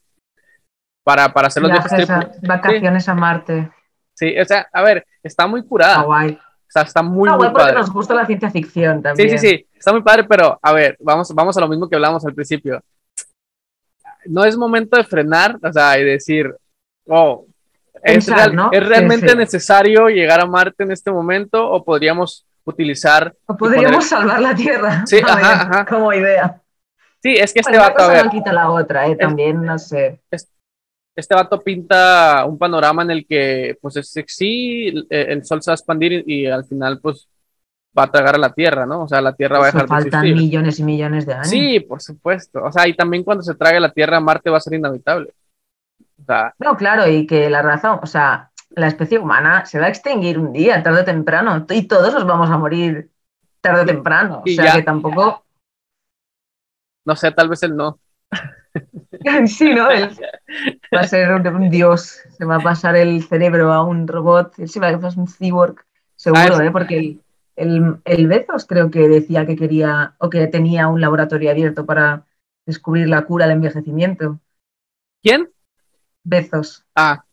[1.10, 2.08] Para, para hacer los viajes.
[2.44, 3.72] vacaciones a Marte.
[4.14, 6.06] Sí, o sea, a ver, está muy curada.
[6.06, 6.38] O
[6.68, 7.74] sea, está muy, no, muy padre.
[7.74, 9.28] nos gusta la ciencia ficción también.
[9.32, 11.96] Sí, sí, sí, está muy padre, pero a ver, vamos, vamos a lo mismo que
[11.96, 12.80] hablábamos al principio.
[14.26, 16.56] No es momento de frenar, o sea, y decir,
[17.08, 17.48] oh,
[18.04, 23.34] ¿es, realmente necesario llegar a Marte en este momento o podríamos utilizar...
[23.48, 25.86] O podríamos salvar la Tierra sí, ajá, ajá.
[25.88, 26.62] como idea.
[27.24, 28.04] Sí, es que este vato...
[28.04, 29.16] a ver, no quita la otra, ¿eh?
[29.16, 30.22] también, no sé.
[31.16, 35.74] Este vato pinta un panorama en el que, pues, es, sí, el sol se va
[35.74, 37.28] a expandir y, al final, pues,
[37.98, 39.04] va a tragar a la Tierra, ¿no?
[39.04, 40.12] O sea, la Tierra va a dejar de existir.
[40.12, 41.50] Faltan millones y millones de años.
[41.50, 42.64] Sí, por supuesto.
[42.64, 45.34] O sea, y también cuando se trague la Tierra, Marte va a ser inhabitable.
[46.22, 49.88] O sea, no, claro, y que la razón, o sea, la especie humana se va
[49.88, 53.10] a extinguir un día, tarde o temprano, y todos nos vamos a morir
[53.62, 54.44] tarde o temprano.
[54.46, 55.44] O sea, que tampoco...
[57.06, 58.00] No sé, tal vez él no.
[59.48, 59.90] Sí, ¿no?
[59.90, 60.10] Él
[60.96, 64.70] va a ser un, dios, se va a pasar el cerebro a un robot, él
[64.70, 66.72] se va a hacer un cyborg, seguro, ah, ¿eh?
[66.72, 67.22] Porque el,
[67.56, 72.26] el, el, Bezos creo que decía que quería o que tenía un laboratorio abierto para
[72.66, 74.40] descubrir la cura al envejecimiento.
[75.22, 75.50] ¿Quién?
[76.24, 76.86] Bezos.
[76.96, 77.24] Ah,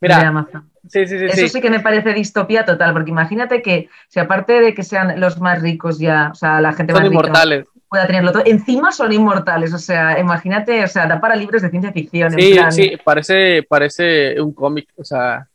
[0.00, 0.46] mira.
[0.88, 1.60] Sí, sí, sí, Eso sí.
[1.60, 5.62] que me parece distopía total, porque imagínate que si aparte de que sean los más
[5.62, 7.68] ricos ya, o sea, la gente son más inmortales.
[7.92, 11.68] Pueda tenerlo todo, encima son inmortales, o sea, imagínate, o sea, da para libros de
[11.68, 12.32] ciencia ficción.
[12.32, 15.46] Sí, sí, parece, parece un cómic, o sea,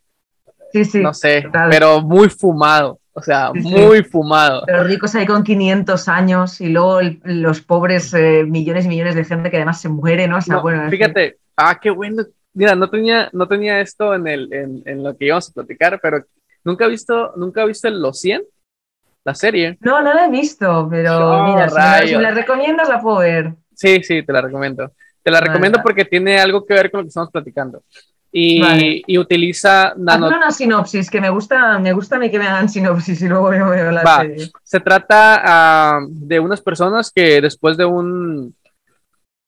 [0.71, 2.99] sí, sí, no sé, pero muy fumado.
[3.13, 4.61] O sea, muy fumado.
[4.67, 9.25] Pero ricos ahí con 500 años y luego los pobres eh, millones y millones de
[9.25, 10.37] gente que además se muere, ¿no?
[10.37, 12.23] O sea, bueno, fíjate, ah, qué bueno,
[12.53, 16.23] mira, no tenía, no tenía esto en, el, en, lo que íbamos a platicar, pero
[16.63, 18.43] nunca he visto, nunca he visto Los 100,
[19.27, 19.77] la serie.
[19.81, 23.53] No, no la he visto, pero mira, si me, la recomiendas la puedo ver.
[23.75, 24.93] Sí, sí, te la recomiendo.
[25.21, 27.83] Te la recomiendo porque tiene algo que ver con lo que estamos platicando.
[28.31, 30.27] Y, y utiliza nano...
[30.27, 33.53] una sinopsis, que me gusta, me gusta a mí que me hagan sinopsis y luego
[33.53, 34.49] yo veo la serie.
[34.63, 38.55] Se trata ah, de unas personas que después de un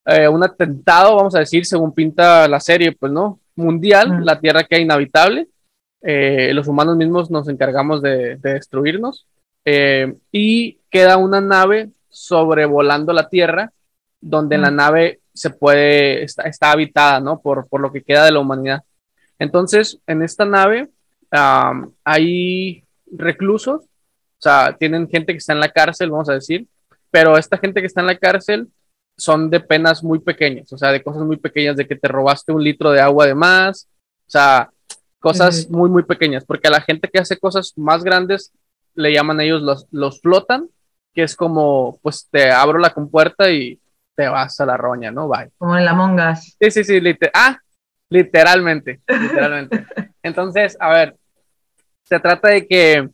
[0.06, 4.64] eh, un atentado, vamos a decir, según pinta la serie, pues no, mundial, la Tierra
[4.64, 5.48] queda inhabitable,
[6.02, 9.28] eh, los humanos mismos nos encargamos de, destruirnos
[9.66, 13.72] eh, y queda una nave sobrevolando la Tierra,
[14.22, 17.40] donde la nave se puede, está, habitada, ¿no?
[17.40, 18.84] Por, por, lo que queda de la humanidad.
[19.38, 20.90] Entonces, en esta nave
[22.04, 26.68] hay reclusos, o sea, tienen gente que está en la cárcel, vamos a decir,
[27.12, 28.68] pero esta gente que está en la cárcel
[29.18, 32.52] son de penas muy pequeñas, o sea, de cosas muy pequeñas, de que te robaste
[32.52, 33.88] un litro de agua de más,
[34.28, 34.72] o sea,
[35.20, 38.52] cosas muy, muy pequeñas, porque a la gente que hace cosas más grandes
[39.00, 40.70] le llaman ellos los, los flotan,
[41.14, 43.80] que es como, pues te abro la compuerta y
[44.16, 45.30] te vas a la roña, ¿no?
[45.30, 45.52] Bye.
[45.58, 46.58] Como en la mongas.
[46.60, 47.02] Sí, sí, sí,
[47.34, 47.58] ah,
[48.10, 49.86] literalmente, literalmente.
[50.24, 51.16] Entonces, a ver,
[52.04, 53.10] se trata de que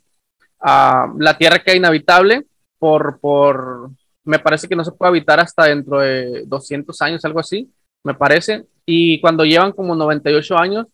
[0.60, 2.46] ah, la tierra queda inhabitable
[2.80, 3.92] por, por,
[4.24, 7.72] me parece que no se puede habitar hasta dentro de 200 años, algo así,
[8.04, 8.66] me parece.
[8.88, 10.88] Y cuando llevan como 98 años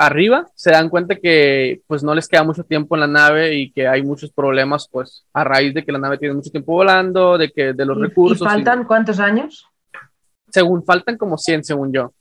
[0.00, 3.70] arriba, se dan cuenta que pues no les queda mucho tiempo en la nave y
[3.70, 7.36] que hay muchos problemas pues a raíz de que la nave tiene mucho tiempo volando,
[7.36, 8.40] de que de los recursos.
[8.40, 9.68] ¿Y faltan cuántos años?
[10.48, 12.14] Según faltan como 100, según yo.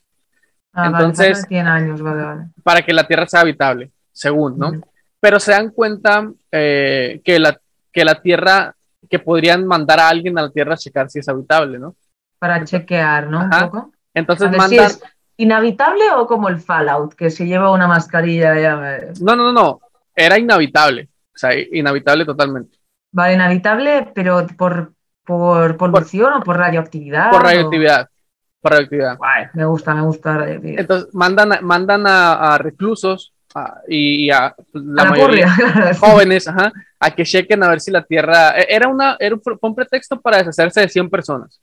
[0.73, 2.43] Ah, Entonces, 100 años, vale, vale.
[2.63, 4.73] Para que la Tierra sea habitable, según, ¿no?
[5.21, 7.57] Pero se dan cuenta eh, que, la,
[7.93, 8.75] que la Tierra
[9.09, 11.95] que podrían mandar a alguien a la Tierra a checar si es habitable, ¿no?
[12.39, 13.45] Para chequear, ¿no?
[13.45, 13.91] Un poco.
[14.13, 14.85] Entonces mandan...
[14.85, 15.01] es
[15.39, 18.75] inhabitable o como el Fallout, que se lleva una mascarilla ya...
[19.21, 19.81] No, no, no, no.
[20.15, 21.09] Era inhabitable.
[21.33, 22.77] O sea, inhabitable totalmente.
[23.11, 24.93] Vale, inhabitable, pero por,
[25.25, 27.31] por polución o por radioactividad.
[27.31, 28.09] Por radioactividad.
[28.61, 29.17] Por radioactividad.
[29.53, 30.81] me gusta, me gusta radioactividad.
[30.81, 33.33] Entonces mandan, mandan a reclusos
[33.87, 35.49] y, a pues, la mayoría
[35.99, 40.21] jóvenes a que chequen a ver si la Tierra e, era una era un, pretexto
[40.21, 41.59] para deshacerse de 100 personas.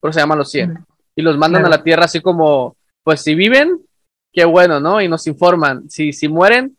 [0.00, 0.84] Por eso se llaman los 100.
[1.16, 3.78] Y los mandan a la Tierra así como, pues si viven,
[4.32, 5.00] qué bueno, ¿no?
[5.00, 5.88] Y nos informan.
[5.88, 6.76] Si, si mueren,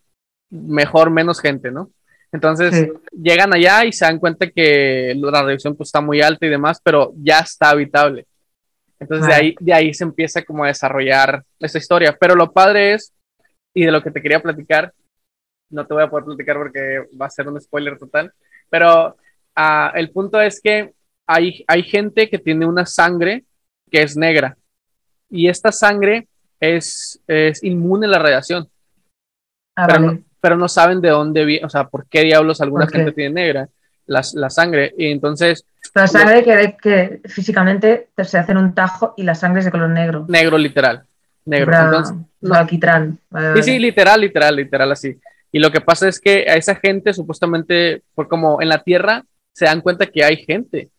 [0.50, 1.92] mejor menos gente, ¿no?
[2.32, 6.50] Entonces llegan allá y se dan cuenta que la radiación pues, está muy alta y
[6.50, 8.28] demás, pero ya está habitable.
[9.00, 12.18] Entonces de, ahí, de ahí se empieza como a desarrollar esa historia.
[12.20, 13.14] Pero lo padre es
[13.74, 14.94] y de lo que te quería platicar,
[15.70, 18.34] no te voy a poder platicar porque va a ser un spoiler total,
[18.70, 19.16] pero
[19.56, 20.94] ah, el punto es que
[21.28, 23.44] hay, hay gente que tiene una sangre
[23.92, 24.58] que es negra
[25.30, 26.28] y esta sangre
[26.60, 28.68] es, es inmune a la radiación.
[29.76, 32.88] Ah, pero, no, pero, no, saben de dónde viene, o sea, por qué diablos alguna
[32.88, 33.70] gente tiene negra
[34.06, 34.94] la, la, sangre.
[34.98, 35.66] Y entonces.
[35.94, 39.90] La sangre que, que físicamente se hacen un tajo y la sangre es de color
[39.90, 40.26] negro.
[40.30, 41.06] Negro, literal
[41.46, 41.74] negro.
[41.74, 42.16] Entonces,
[42.52, 43.20] alquitrán.
[43.56, 45.18] Sí, sí, literal, literal, literal así.
[45.52, 49.24] Y lo que pasa es que a esa gente, supuestamente, por como en la Tierra,
[49.54, 50.90] se dan cuenta que hay gente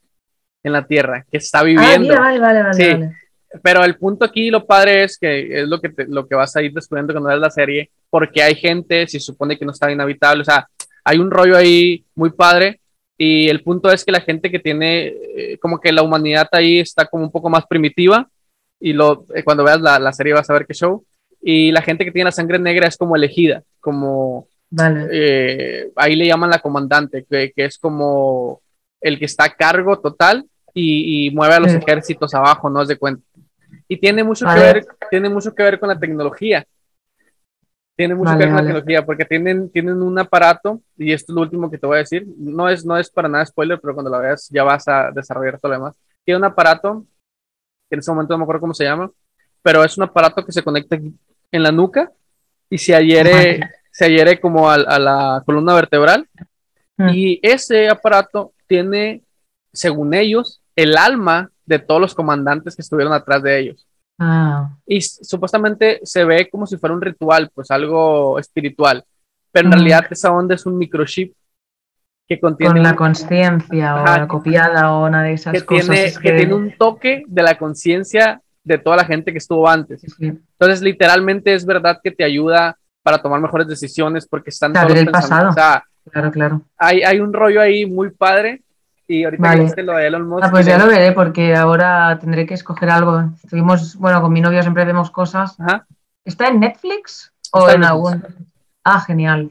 [0.62, 2.14] en la Tierra que está viviendo.
[2.14, 3.16] Ah, vale, vale, vale, sí.
[3.62, 6.62] Pero el punto aquí, lo padre es que es lo que, lo que vas a
[6.62, 10.42] ir descubriendo cuando ves la serie, porque hay gente, se supone que no está inhabitable,
[10.42, 10.68] o sea,
[11.04, 12.80] hay un rollo ahí muy padre
[13.18, 16.80] y el punto es que la gente que tiene, eh, como que la humanidad ahí
[16.80, 18.28] está como un poco más primitiva
[18.78, 21.04] y lo, eh, cuando veas la, la, serie vas a ver qué show.
[21.40, 24.48] Y la gente que tiene la sangre negra es como elegida, como...
[24.68, 25.06] Vale.
[25.12, 28.60] Eh, ahí le llaman la comandante, que, que, es como
[29.00, 30.44] el que está a cargo total
[30.74, 33.22] y, y mueve a los ejércitos abajo, no es de cuenta.
[33.88, 36.66] Y tiene mucho, que ver, tiene mucho que ver con la tecnología.
[37.96, 41.34] Tiene mucho que ver con la tecnología, porque tienen, tienen un aparato, y esto es
[41.36, 43.94] lo último que te voy a decir, no es, no es para nada spoiler, pero
[43.94, 45.96] cuando lo veas ya vas a desarrollar todo lo demás.
[46.24, 47.06] Tiene un aparato,
[47.88, 49.10] que en ese momento no me acuerdo cómo se llama,
[49.62, 52.12] pero es un aparato que se conecta en la nuca
[52.68, 53.60] y se adhiere,
[53.90, 56.28] se adhiere como a, la columna vertebral.
[56.96, 57.08] Mm.
[57.14, 59.22] Y ese aparato tiene,
[59.72, 63.86] según ellos, el alma de todos los comandantes que estuvieron atrás de ellos.
[64.18, 64.70] Ah.
[64.86, 69.04] Y supuestamente se ve como si fuera un ritual, pues algo espiritual,
[69.52, 71.34] pero en realidad esa onda es un microchip
[72.26, 72.74] que contiene...
[72.74, 75.88] Con la conciencia o la copiada o una de esas que cosas.
[75.88, 76.32] Tiene, que...
[76.32, 80.02] tiene un toque de la conciencia de toda la gente que estuvo antes.
[80.18, 85.10] Entonces, literalmente es verdad que te ayuda para tomar mejores decisiones porque están todos el
[85.10, 85.54] pasado.
[86.10, 86.62] claro, claro.
[86.76, 88.62] Hay, hay un rollo ahí muy padre
[89.08, 90.44] y ahorita que lo de Elon Musk.
[90.44, 93.30] Ah, pues ya lo veré porque ahora tendré que escoger algo.
[93.42, 95.56] Estuvimos, bueno, con mi novio siempre vemos cosas.
[96.24, 98.24] ¿Está en Netflix o en, algún?
[98.82, 99.50] Ah, genial.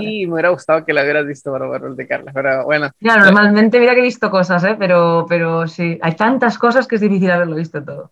[0.00, 2.90] Y me hubiera gustado que la hubieras visto rol de Carla, pero bueno.
[2.98, 4.76] Ya, normalmente mira que he visto cosas, ¿eh?
[4.78, 8.10] pero, pero sí, hay tantas cosas que es difícil haberlo visto todo.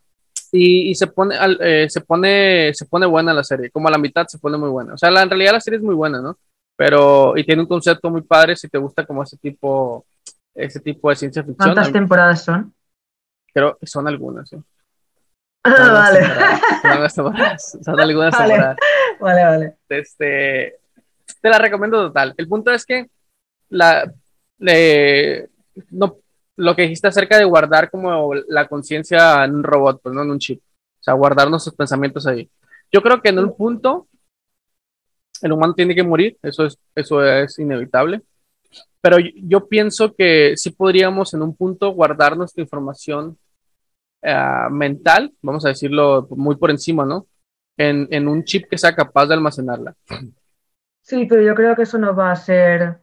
[0.52, 3.98] Y, y se, pone, eh, se, pone, se pone buena la serie, como a la
[3.98, 4.94] mitad se pone muy buena.
[4.94, 6.36] O sea, la, en realidad la serie es muy buena, ¿no?
[6.80, 10.06] Pero y tiene un concepto muy padre si te gusta como ese tipo
[10.54, 11.74] ese tipo de ciencia ficción.
[11.74, 12.72] ¿Cuántas temporadas son?
[13.52, 14.56] Creo que son algunas, ¿sí?
[15.62, 16.20] Ah, vale.
[17.10, 18.54] Son algunas vale.
[18.54, 18.76] temporadas.
[19.20, 19.76] Vale, vale.
[19.90, 20.78] Este,
[21.42, 22.32] te la recomiendo total.
[22.38, 23.10] El punto es que
[23.68, 24.10] la,
[25.90, 26.16] no,
[26.56, 30.30] lo que dijiste acerca de guardar como la conciencia en un robot, pues no en
[30.30, 30.62] un chip.
[30.62, 32.50] O sea, guardar nuestros pensamientos ahí.
[32.90, 34.06] Yo creo que en un punto
[35.42, 38.22] el humano tiene que morir, eso es, eso es inevitable.
[39.00, 43.38] Pero yo pienso que sí podríamos en un punto guardar nuestra información
[44.22, 47.26] eh, mental, vamos a decirlo muy por encima, ¿no?
[47.76, 49.94] En, en, un chip que sea capaz de almacenarla.
[51.00, 53.00] Sí, pero yo creo que eso no va a ser,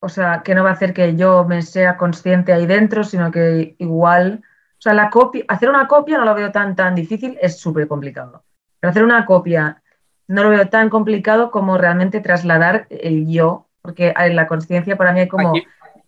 [0.00, 3.30] o sea, que no va a hacer que yo me sea consciente ahí dentro, sino
[3.30, 4.42] que igual,
[4.78, 7.86] o sea, la copia, hacer una copia no lo veo tan, tan difícil, es súper
[7.86, 8.44] complicado.
[8.80, 9.82] Pero hacer una copia
[10.26, 15.20] no lo veo tan complicado como realmente trasladar el yo, porque la conciencia para mí
[15.20, 15.54] es como...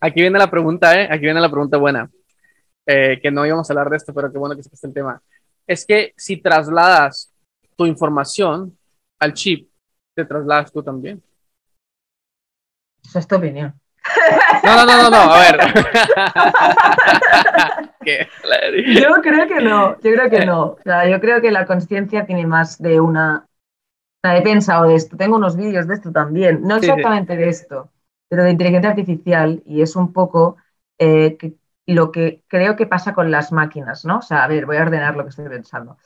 [0.01, 1.09] Aquí, viene la pregunta, ¿eh?
[1.11, 2.11] Aquí viene la pregunta buena,
[2.87, 5.21] eh, que no íbamos a hablar de esto, pero qué bueno que se el tema.
[5.67, 7.33] Es que si trasladas
[7.77, 8.77] tu información
[9.19, 9.69] al chip,
[10.15, 11.23] te trasladas tú también.
[13.05, 13.75] Esa es tu opinión.
[14.65, 15.59] No, no, no, no, a ver.
[19.01, 20.63] yo creo que no, yo creo que no.
[20.63, 23.46] O sea, yo creo que la conciencia tiene más de una
[24.23, 27.91] he pensado de esto, tengo unos vídeos de esto también, no exactamente de esto,
[28.29, 30.57] pero de inteligencia artificial y es un poco
[30.99, 31.37] eh,
[31.87, 34.19] lo que creo que pasa con las máquinas, ¿no?
[34.19, 35.99] O sea, a ver, voy a ordenar lo que estoy pensando.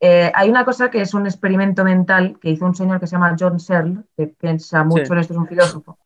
[0.00, 3.12] Eh, hay una cosa que es un experimento mental que hizo un señor que se
[3.12, 5.98] llama John Searle, que piensa mucho en esto, es un filósofo,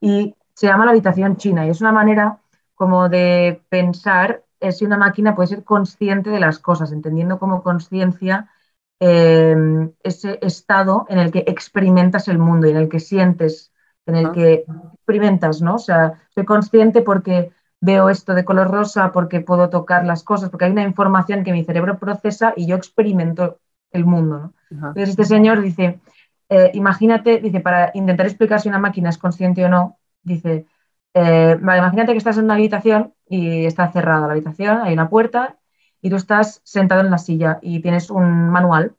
[0.00, 2.38] y se llama la habitación china y es una manera
[2.74, 4.42] como de pensar
[4.72, 8.50] si una máquina puede ser consciente de las cosas, entendiendo como conciencia
[8.98, 13.70] Em, ese estado en el que experimentas el mundo y en el que sientes,
[14.06, 15.74] en el que experimentas, ¿no?
[15.74, 20.48] O sea, soy consciente porque veo esto de color rosa, porque puedo tocar las cosas,
[20.48, 23.58] porque hay una información que mi cerebro procesa y yo experimento
[23.90, 24.54] el mundo, ¿no?
[24.70, 26.00] Entonces este señor dice,
[26.48, 30.64] eh, imagínate, dice, para intentar explicar si una máquina es consciente o no, dice,
[31.12, 35.58] eh, imagínate que estás en una habitación y está cerrada la habitación, hay una puerta
[36.06, 38.94] y tú estás sentado en la silla y tienes un manual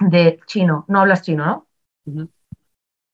[0.00, 0.86] de chino.
[0.88, 1.66] No hablas chino,
[2.06, 2.28] ¿no?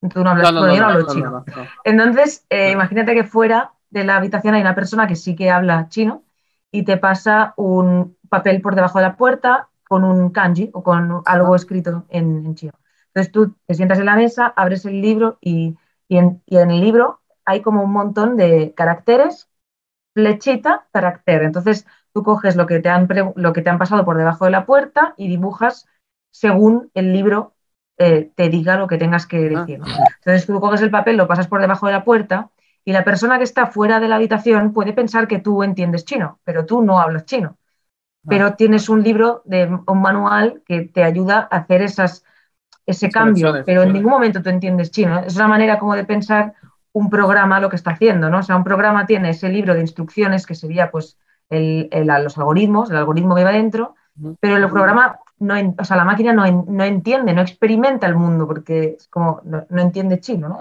[0.08, 1.44] Tú no hablas, no, yo no hablo chino.
[1.82, 5.88] Entonces, eh, imagínate que fuera de la habitación hay una persona que sí que habla
[5.88, 6.22] chino
[6.70, 11.22] y te pasa un papel por debajo de la puerta con un kanji o con
[11.26, 12.74] algo escrito en, chino.
[13.08, 15.76] Entonces tú te sientas en la mesa, abres el libro y,
[16.08, 19.48] en, y en el libro hay como un montón de caracteres,
[20.14, 21.42] flechita, carácter.
[21.42, 24.50] Entonces tú coges lo que te han, lo que te han pasado por debajo de
[24.50, 25.86] la puerta y dibujas
[26.30, 27.54] según el libro
[27.98, 29.60] eh, te diga lo que tengas que ah.
[29.60, 29.80] decir.
[30.18, 32.50] Entonces tú coges el papel, lo pasas por debajo de la puerta
[32.84, 36.40] y la persona que está fuera de la habitación puede pensar que tú entiendes chino,
[36.44, 37.58] pero tú no hablas chino.
[37.58, 38.26] Ah.
[38.28, 42.24] Pero tienes un libro, de, un manual que te ayuda a hacer esas,
[42.86, 45.20] ese cambio, pero en ningún momento tú entiendes chino.
[45.20, 46.54] Es una manera como de pensar
[46.92, 48.38] un programa lo que está haciendo, ¿no?
[48.38, 51.18] O sea, un programa tiene ese libro de instrucciones que sería pues
[51.50, 53.94] el, los algoritmos, el algoritmo que va dentro,
[54.40, 58.46] pero el programa no, o sea, la máquina no, no, entiende, no experimenta el mundo
[58.46, 60.60] porque es como no, entiende chino, ¿no?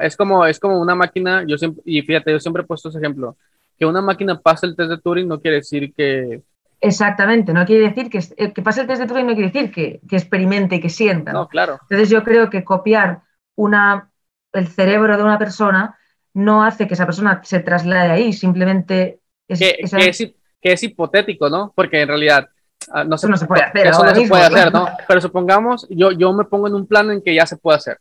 [0.00, 2.98] Es como es como una máquina, yo siempre y fíjate, yo siempre he puesto ese
[2.98, 3.36] ejemplo,
[3.78, 6.42] que una máquina pase el test de Turing no quiere decir que
[6.80, 9.72] Exactamente, no quiere decir que, eh, que pase el test de Turing no quiere decir
[9.72, 11.32] que, que experimente y que sienta.
[11.32, 11.48] ¿no?
[11.48, 11.78] claro.
[11.82, 13.22] Entonces yo creo que copiar
[13.54, 14.10] una,
[14.52, 15.96] el cerebro de una persona
[16.34, 21.72] no hace que esa persona se traslade ahí, simplemente es, que, es, hipotético, ¿no?
[21.74, 22.48] Porque en realidad
[22.90, 23.86] ah, no, se, no se puede hacer.
[23.86, 24.88] Eso no se puede hacer, ¿no?
[25.06, 27.98] Pero supongamos, yo, yo me pongo en un plano en que ya se puede hacer.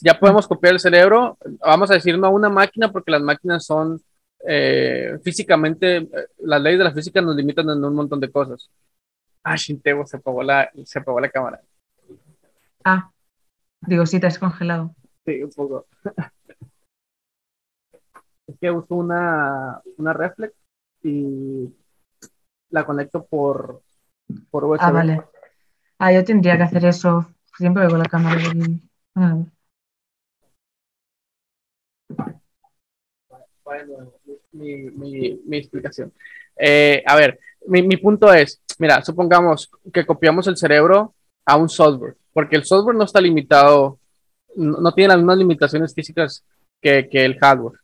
[0.00, 3.66] Ya podemos copiar el cerebro, vamos a decir no a una máquina porque las máquinas
[3.66, 4.00] son
[4.44, 6.08] eh, físicamente, eh,
[6.38, 8.70] las leyes de la física nos limitan en un montón de cosas.
[9.44, 11.60] Ah, Shintego, se apagó la, se apagó la cámara.
[12.84, 13.10] Ah,
[13.82, 14.94] digo, sí, te has congelado.
[15.24, 15.86] Sí, un poco.
[18.46, 20.54] es que uso una, una reflex
[21.02, 21.74] y
[22.70, 23.82] la conecto por,
[24.50, 24.82] por USB.
[24.82, 25.22] Ah, vale.
[25.98, 27.26] Ah, yo tendría que hacer eso
[27.56, 28.40] siempre con la cámara.
[29.14, 29.38] Ah.
[33.64, 34.12] Bueno,
[34.52, 36.12] mi, mi, mi explicación.
[36.56, 41.14] Eh, a ver, mi, mi, punto es, mira, supongamos que copiamos el cerebro
[41.46, 43.98] a un software, porque el software no está limitado,
[44.56, 46.44] no, no tiene las mismas limitaciones físicas
[46.80, 47.81] que, que el hardware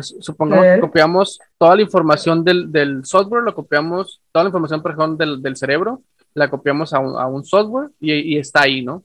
[0.00, 5.18] supongamos que copiamos toda la información del, del, software, lo copiamos, toda la información, perdón,
[5.18, 6.02] del, del cerebro,
[6.34, 9.04] la copiamos a un, a un software y, y, está ahí, ¿no?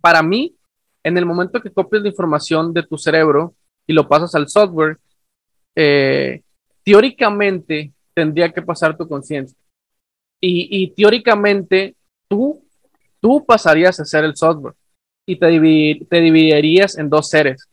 [0.00, 0.56] Para mí,
[1.04, 3.54] en el momento que copias la información de tu cerebro
[3.86, 4.98] y lo pasas al software,
[5.76, 6.42] eh,
[6.82, 9.56] teóricamente tendría que pasar tu conciencia.
[10.40, 11.94] Y, y, teóricamente
[12.28, 12.60] tú,
[13.20, 14.74] tú pasarías a ser el software
[15.24, 17.68] y te, te dividirías en dos seres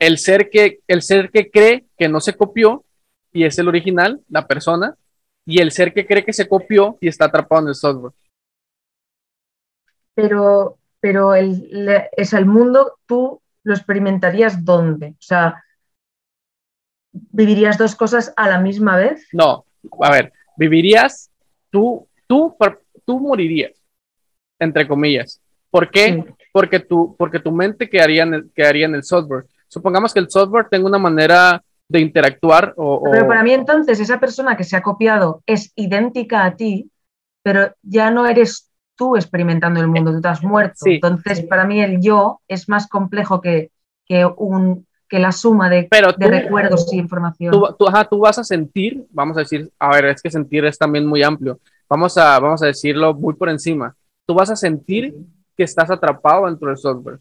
[0.00, 2.84] el ser que, el ser que cree que no se copió
[3.32, 4.96] y es el original, la persona,
[5.44, 8.14] y el ser que cree que se copió y está atrapado en el software.
[10.14, 15.08] Pero, pero el, es el mundo, tú lo experimentarías dónde?
[15.10, 15.62] O sea,
[17.12, 19.28] ¿vivirías dos cosas a la misma vez?
[19.32, 19.66] No,
[20.00, 21.30] a ver, vivirías,
[21.70, 22.56] tú, tú,
[23.04, 23.72] tú morirías,
[24.58, 25.40] entre comillas.
[25.70, 26.24] ¿Por qué?
[26.52, 30.68] Porque, tu, porque tu mente quedaría en, quedaría en el software supongamos que el software
[30.68, 34.82] tenga una manera de interactuar o, Pero para mí entonces esa persona que se ha
[34.82, 36.90] copiado es idéntica a ti,
[37.42, 40.76] pero ya no eres tú experimentando el mundo, tú te has muerto.
[40.84, 43.70] Entonces para mí el yo es más complejo que,
[44.06, 47.52] que, un, que la suma de, de recuerdos y información.
[47.52, 50.78] Tú, tú, tú vas a sentir, vamos a decir, a ver, es que sentir es
[50.78, 51.58] también muy amplio.
[51.88, 53.96] Vamos a, vamos a decirlo muy por encima.
[54.26, 55.14] Tú vas a sentir
[55.56, 57.18] que estás atrapado dentro del software.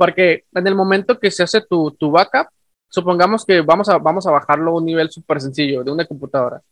[0.00, 2.46] Porque en el momento que se hace tu, tu backup,
[2.88, 6.62] supongamos que vamos a, vamos a bajarlo a un nivel súper sencillo de una computadora.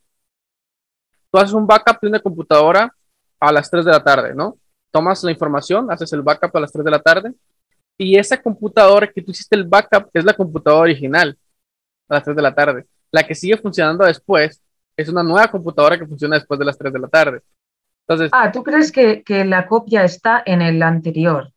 [1.31, 2.91] Tú haces un backup de una computadora
[3.39, 4.57] a las 3 de la tarde, ¿no?
[4.91, 7.35] Tomas la información, haces el backup a las 3 de la tarde
[7.99, 11.37] y esa computadora que tú hiciste el backup es la computadora original
[12.09, 12.87] a las 3 de la tarde.
[13.11, 14.63] La que sigue funcionando después
[14.97, 17.43] es una nueva computadora que funciona después de las 3 de la tarde.
[18.33, 21.53] Ah, ¿tú crees que, que la copia está en el anterior?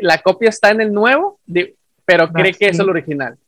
[0.00, 1.40] La copia está en el nuevo,
[2.04, 3.38] pero cree que es el original.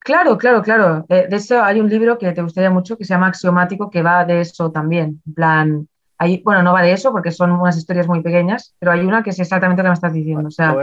[0.00, 1.04] Claro, claro, claro.
[1.08, 4.02] Eh, de eso hay un libro que te gustaría mucho que se llama Axiomático, que
[4.02, 5.20] va de eso también.
[5.26, 8.92] En plan, hay, bueno, no va de eso porque son unas historias muy pequeñas, pero
[8.92, 10.48] hay una que es exactamente lo que me estás diciendo.
[10.48, 10.74] O sea,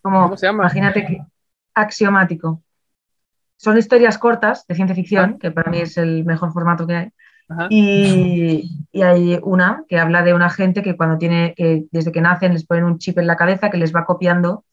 [0.00, 0.64] como, ¿Cómo se llama?
[0.64, 1.22] Imagínate que
[1.74, 2.62] axiomático.
[3.56, 5.38] Son historias cortas de ciencia ficción, ah.
[5.40, 7.12] que para mí es el mejor formato que hay.
[7.70, 12.52] Y, hay una que habla de una gente que cuando tiene, que desde que nacen
[12.52, 14.64] les ponen un chip en la cabeza que les va copiando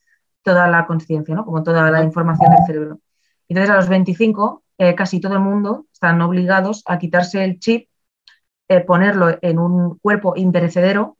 [0.44, 1.46] toda la conciencia, ¿no?
[1.46, 3.00] Como toda la información del cerebro.
[3.48, 7.90] Entonces a los 25 eh, casi todo el mundo están obligados a quitarse el chip,
[8.70, 11.18] eh, ponerlo en un cuerpo imperecedero,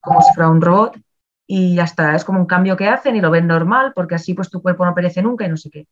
[0.00, 0.98] como si fuera un robot,
[1.46, 2.16] y ya está.
[2.16, 4.84] Es como un cambio que hacen y lo ven normal porque así pues tu cuerpo
[4.84, 5.86] no perece nunca y no sé qué.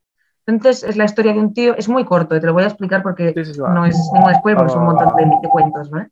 [0.47, 3.03] Entonces es la historia de un tío, es muy corto, te lo voy a explicar
[3.03, 6.09] porque no es ningún spoiler, porque son un montón de, cuentos, ¿vale?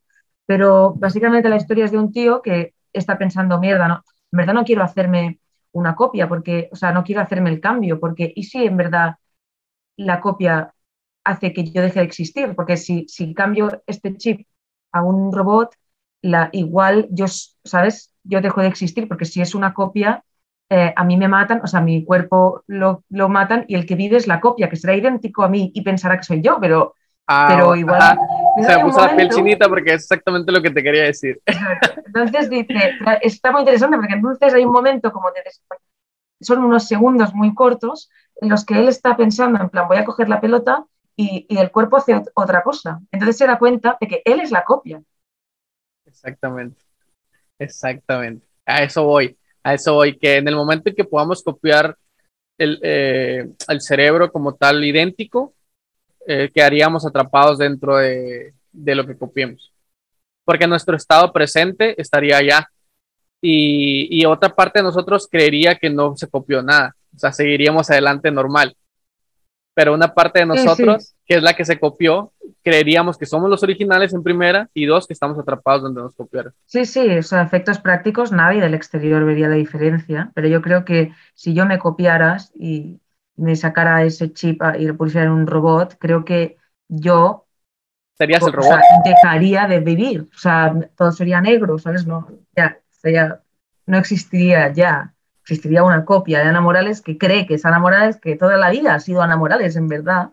[0.46, 4.02] Pero básicamente la historia es de un tío que está pensando, mierda, no,
[4.32, 5.38] en verdad no quiero hacerme
[5.72, 9.16] una copia, porque, o sea, no quiero hacerme el cambio, porque ¿y si en verdad
[9.96, 10.74] la copia
[11.24, 12.54] hace que yo deje de existir?
[12.54, 14.46] Porque si, si cambio este chip
[14.92, 15.74] a un robot,
[16.22, 17.26] la, igual yo,
[17.64, 18.14] ¿sabes?
[18.24, 20.24] Yo dejo de existir porque si es una copia,
[20.74, 23.94] eh, a mí me matan, o sea, mi cuerpo lo, lo, matan y el que
[23.94, 26.94] vive es la copia, que será idéntico a mí y pensará que soy yo, pero,
[27.26, 28.00] ah, pero igual...
[28.66, 31.42] Se me puso la piel chinita porque es exactamente lo que te quería decir.
[32.06, 35.42] Entonces dice, está muy interesante porque entonces hay un momento como de...
[36.40, 38.10] Son unos segundos muy cortos
[38.40, 41.58] en los que él está pensando, en plan, voy a coger la pelota y, y
[41.58, 42.98] el cuerpo hace otra cosa.
[43.10, 45.02] Entonces se da cuenta de que él es la copia.
[46.06, 46.80] Exactamente,
[47.58, 48.46] exactamente.
[48.64, 51.96] A eso voy, a eso voy, que en el momento en que podamos copiar
[52.58, 55.54] el, eh, el cerebro como tal idéntico,
[56.26, 59.72] eh, quedaríamos atrapados dentro de, de, lo que copiemos.
[60.44, 62.68] Porque nuestro estado presente estaría allá.
[63.40, 66.94] Y, y, otra parte de nosotros creería que no se copió nada.
[67.14, 68.76] O sea, seguiríamos adelante normal.
[69.74, 73.62] Pero una parte de nosotros, que es la que se copió, creeríamos que somos los
[73.62, 76.52] originales en primera y dos, que estamos atrapados donde nos copiaron.
[76.66, 80.84] Sí, sí, o sea, efectos prácticos, nadie del exterior vería la diferencia, pero yo creo
[80.84, 83.00] que si yo me copiaras y
[83.36, 86.56] me sacara ese chip y lo pusiera en un robot, creo que
[86.88, 87.46] yo...
[88.14, 88.78] Serías el robot.
[89.04, 92.06] dejaría de vivir, o sea, todo sería negro, ¿sabes?
[92.06, 93.40] No, ya, ya,
[93.86, 95.14] no existiría ya.
[95.42, 98.70] Existiría una copia de Ana Morales que cree que es Ana Morales, que toda la
[98.70, 100.30] vida ha sido Ana Morales, en verdad,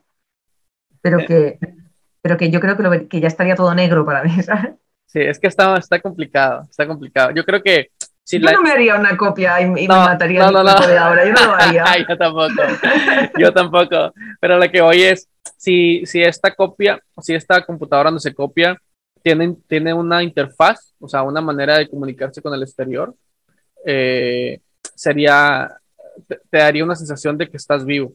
[1.02, 1.60] pero que
[2.22, 4.76] pero que yo creo que, lo, que ya estaría todo negro para mí, ¿sabes?
[5.06, 7.32] Sí, es que está, está complicado, está complicado.
[7.32, 7.92] Yo creo que...
[8.24, 10.88] Si yo no me haría una copia y, me mataría no, no, no.
[10.88, 11.84] de ahora, yo no lo haría.
[12.08, 12.64] yo tampoco,
[13.40, 14.14] yo tampoco.
[14.40, 18.80] Pero lo que hoy es, si, si esta copia, si esta computadora no se copia,
[19.24, 23.16] tiene, tiene una interfaz, o sea, una manera de comunicarse con el exterior,
[23.84, 24.60] eh,
[25.00, 25.80] sería,
[26.28, 28.14] te, te daría una sensación de que estás vivo,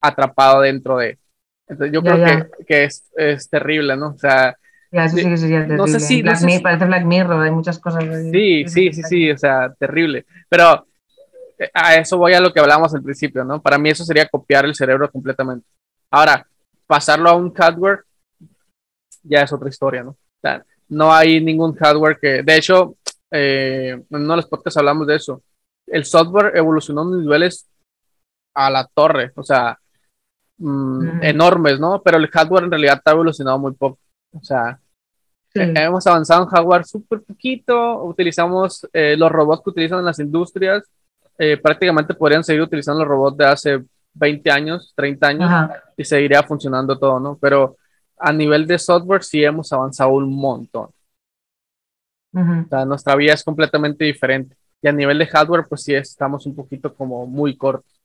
[0.00, 1.18] atrapado dentro de,
[1.66, 4.08] entonces yo creo Que, que es, es, terrible, ¿no?
[4.08, 4.56] O sea...
[4.90, 5.76] Ya, eso sí que sería terrible.
[5.78, 6.22] No sé si...
[6.22, 8.04] Black Mirror, parece Black Mirror, hay muchas cosas.
[8.30, 10.26] Sí, sí, sí, sí, o sea, terrible.
[10.48, 10.86] Pero
[11.58, 13.62] eh, a eso voy a lo que hablábamos al principio, ¿no?
[13.62, 15.66] Para mí eso sería copiar el cerebro completamente.
[16.10, 16.46] Ahora,
[16.86, 18.00] pasarlo a un hardware
[19.22, 20.10] ya es otra historia, ¿no?
[20.10, 22.96] O sea, no hay ningún hardware que, de hecho,
[23.30, 25.42] eh, en uno de los podcasts hablamos de eso.
[25.86, 27.68] El software evolucionó en niveles
[28.54, 29.78] a la torre, o sea,
[30.58, 32.00] Mm, enormes, ¿no?
[32.02, 33.98] Pero el hardware en realidad ha evolucionado muy poco.
[34.32, 34.78] O sea,
[35.54, 40.18] eh, hemos avanzado en hardware súper poquito, utilizamos eh, los robots que utilizan en las
[40.18, 40.84] industrias,
[41.38, 46.42] eh, prácticamente podrían seguir utilizando los robots de hace 20 años, 30 años, y seguiría
[46.44, 47.36] funcionando todo, ¿no?
[47.40, 47.76] Pero
[48.16, 50.90] a nivel de software sí hemos avanzado un montón.
[52.32, 54.56] O sea, nuestra vida es completamente diferente.
[54.84, 58.02] Y a nivel de hardware, pues sí estamos un poquito como muy cortos.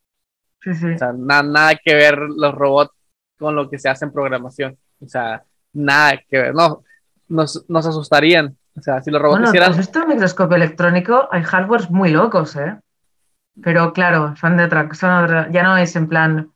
[0.66, 2.94] O sea, nada que ver los robots
[3.38, 4.78] con lo que se hace en programación.
[4.98, 6.54] O sea, nada que ver.
[6.54, 6.82] No,
[7.28, 8.56] nos, nos asustarían.
[8.74, 9.74] O sea, si los robots bueno, hicieran...
[9.74, 12.78] Pues esto microscopio electrónico, hay hardwares muy locos, ¿eh?
[13.62, 16.50] Pero claro, son de otra, son ya no es en plan,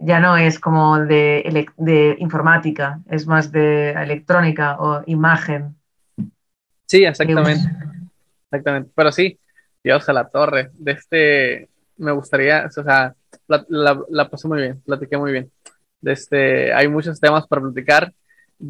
[0.00, 5.76] ya no es como de, de informática, es más de electrónica o imagen.
[6.86, 7.60] Sí, exactamente.
[8.50, 8.90] Exactamente.
[8.94, 9.38] Pero sí,
[9.82, 10.70] Dios a la torre.
[10.74, 13.14] De este, me gustaría, o sea,
[13.46, 13.64] la,
[14.08, 15.50] la, pasé muy bien, platiqué muy bien.
[16.02, 18.12] Este, hay muchos temas para platicar.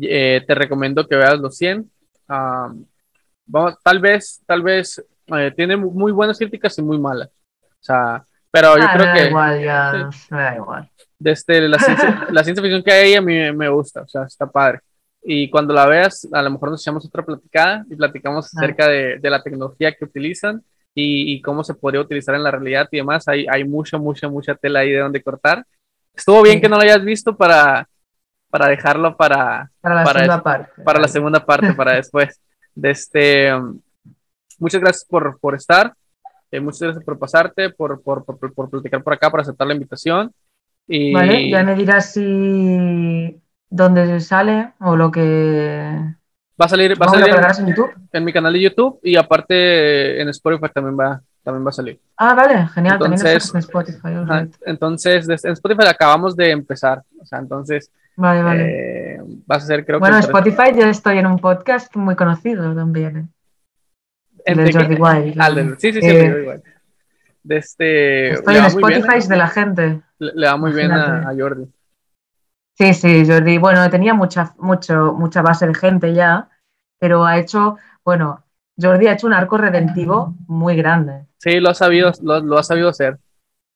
[0.01, 1.91] Eh, te recomiendo que veas los 100.
[3.47, 7.29] vamos, tal vez, tal vez eh, tiene muy buenas críticas y muy malas.
[7.29, 9.29] O sea, pero yo ah, creo que.
[9.29, 10.91] Igual, ya, da igual.
[11.18, 14.47] Desde la ciencia, la ciencia ficción que hay a mí me gusta, o sea, está
[14.47, 14.81] padre.
[15.29, 19.18] Y cuando la veas, a lo mejor nos echamos otra platicada y platicamos acerca de,
[19.18, 20.63] de la tecnología que utilizan
[20.99, 23.29] y, cómo se podría utilizar en la realidad y demás.
[23.29, 25.67] Hay, hay mucha, mucha, mucha tela ahí de donde cortar.
[26.14, 27.87] Estuvo bien que no lo hayas visto para,
[28.49, 30.83] para dejarlo para, para la segunda parte.
[30.83, 32.41] Para la segunda parte, para después.
[32.75, 33.50] De este,
[34.59, 35.92] muchas gracias por, por estar.
[36.50, 39.75] Eh, muchas gracias por pasarte, por, por, por, por, platicar por acá, por aceptar la
[39.75, 40.33] invitación.
[40.88, 41.13] Y...
[41.13, 43.38] Vale, ya me dirás si
[43.71, 46.17] dónde sale o lo que
[46.61, 47.91] Va a salir, va a salir en, YouTube?
[48.13, 52.01] en, mi canal de YouTube y aparte en Spotify también va, también va a salir.
[52.17, 52.95] Ah, vale, genial.
[52.95, 54.59] Entonces, también en Spotify.
[54.64, 57.03] entonces, en Spotify acabamos de empezar.
[57.21, 57.91] O sea, entonces.
[58.17, 58.64] Vale, vale.
[58.64, 60.26] Eh, vas a ser, creo bueno, que.
[60.30, 63.29] Bueno, Spotify ya estoy en un podcast muy conocido también.
[64.47, 65.76] El de Jordi Wild.
[65.79, 66.63] sí, sí, sí, eh, igual.
[67.43, 70.01] De este, estoy en Spotify de la gente.
[70.18, 71.71] Le, va muy bien a, a Jordi.
[72.76, 73.58] Sí, sí, Jordi.
[73.58, 76.48] Bueno, tenía mucha, mucho, mucha base de gente ya,
[76.98, 78.44] pero ha hecho, bueno,
[78.80, 81.26] Jordi ha hecho un arco redentivo muy grande.
[81.38, 83.18] Sí, lo ha sabido, lo, ha sabido hacer.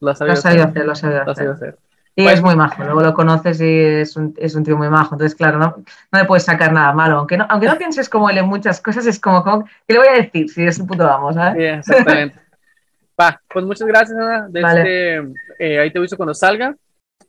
[0.00, 1.78] Lo ha sabido, hacer, lo ha sabido hacer.
[2.16, 5.14] Y es muy majo, luego lo conoces y es un, es un tío muy majo.
[5.14, 5.76] Entonces, claro, no,
[6.12, 7.18] no le puedes sacar nada malo.
[7.18, 9.42] Aunque no, aunque no pienses como él en muchas cosas, es como,
[9.86, 11.36] ¿qué le voy a decir si es un puto vamos?
[11.36, 11.56] ¿sabes?
[11.56, 12.38] Sí, exactamente.
[13.20, 14.48] Va, pues muchas gracias, Ana.
[14.48, 15.16] De este,
[15.58, 16.74] eh, ahí te aviso cuando salga.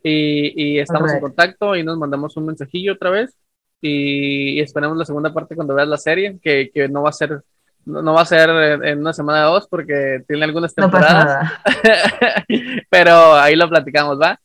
[0.03, 3.35] Y, y estamos en contacto y nos mandamos un mensajillo otra vez.
[3.81, 7.43] Y, esperemos la segunda parte cuando veas la serie, que, que no va a ser
[7.85, 8.49] no, va a ser
[8.83, 11.51] en una semana o dos porque tiene algunas temporadas.
[12.89, 14.39] Pero ahí lo platicamos, ¿va?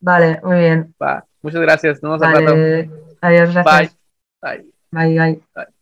[0.00, 0.94] Vale, muy bien.
[1.00, 1.24] Va.
[1.42, 2.02] Muchas gracias.
[2.02, 2.90] Nos vemos vale.
[3.20, 3.96] Adiós, gracias.
[4.42, 4.66] Bye.
[4.90, 5.42] Bye, bye.
[5.54, 5.79] bye.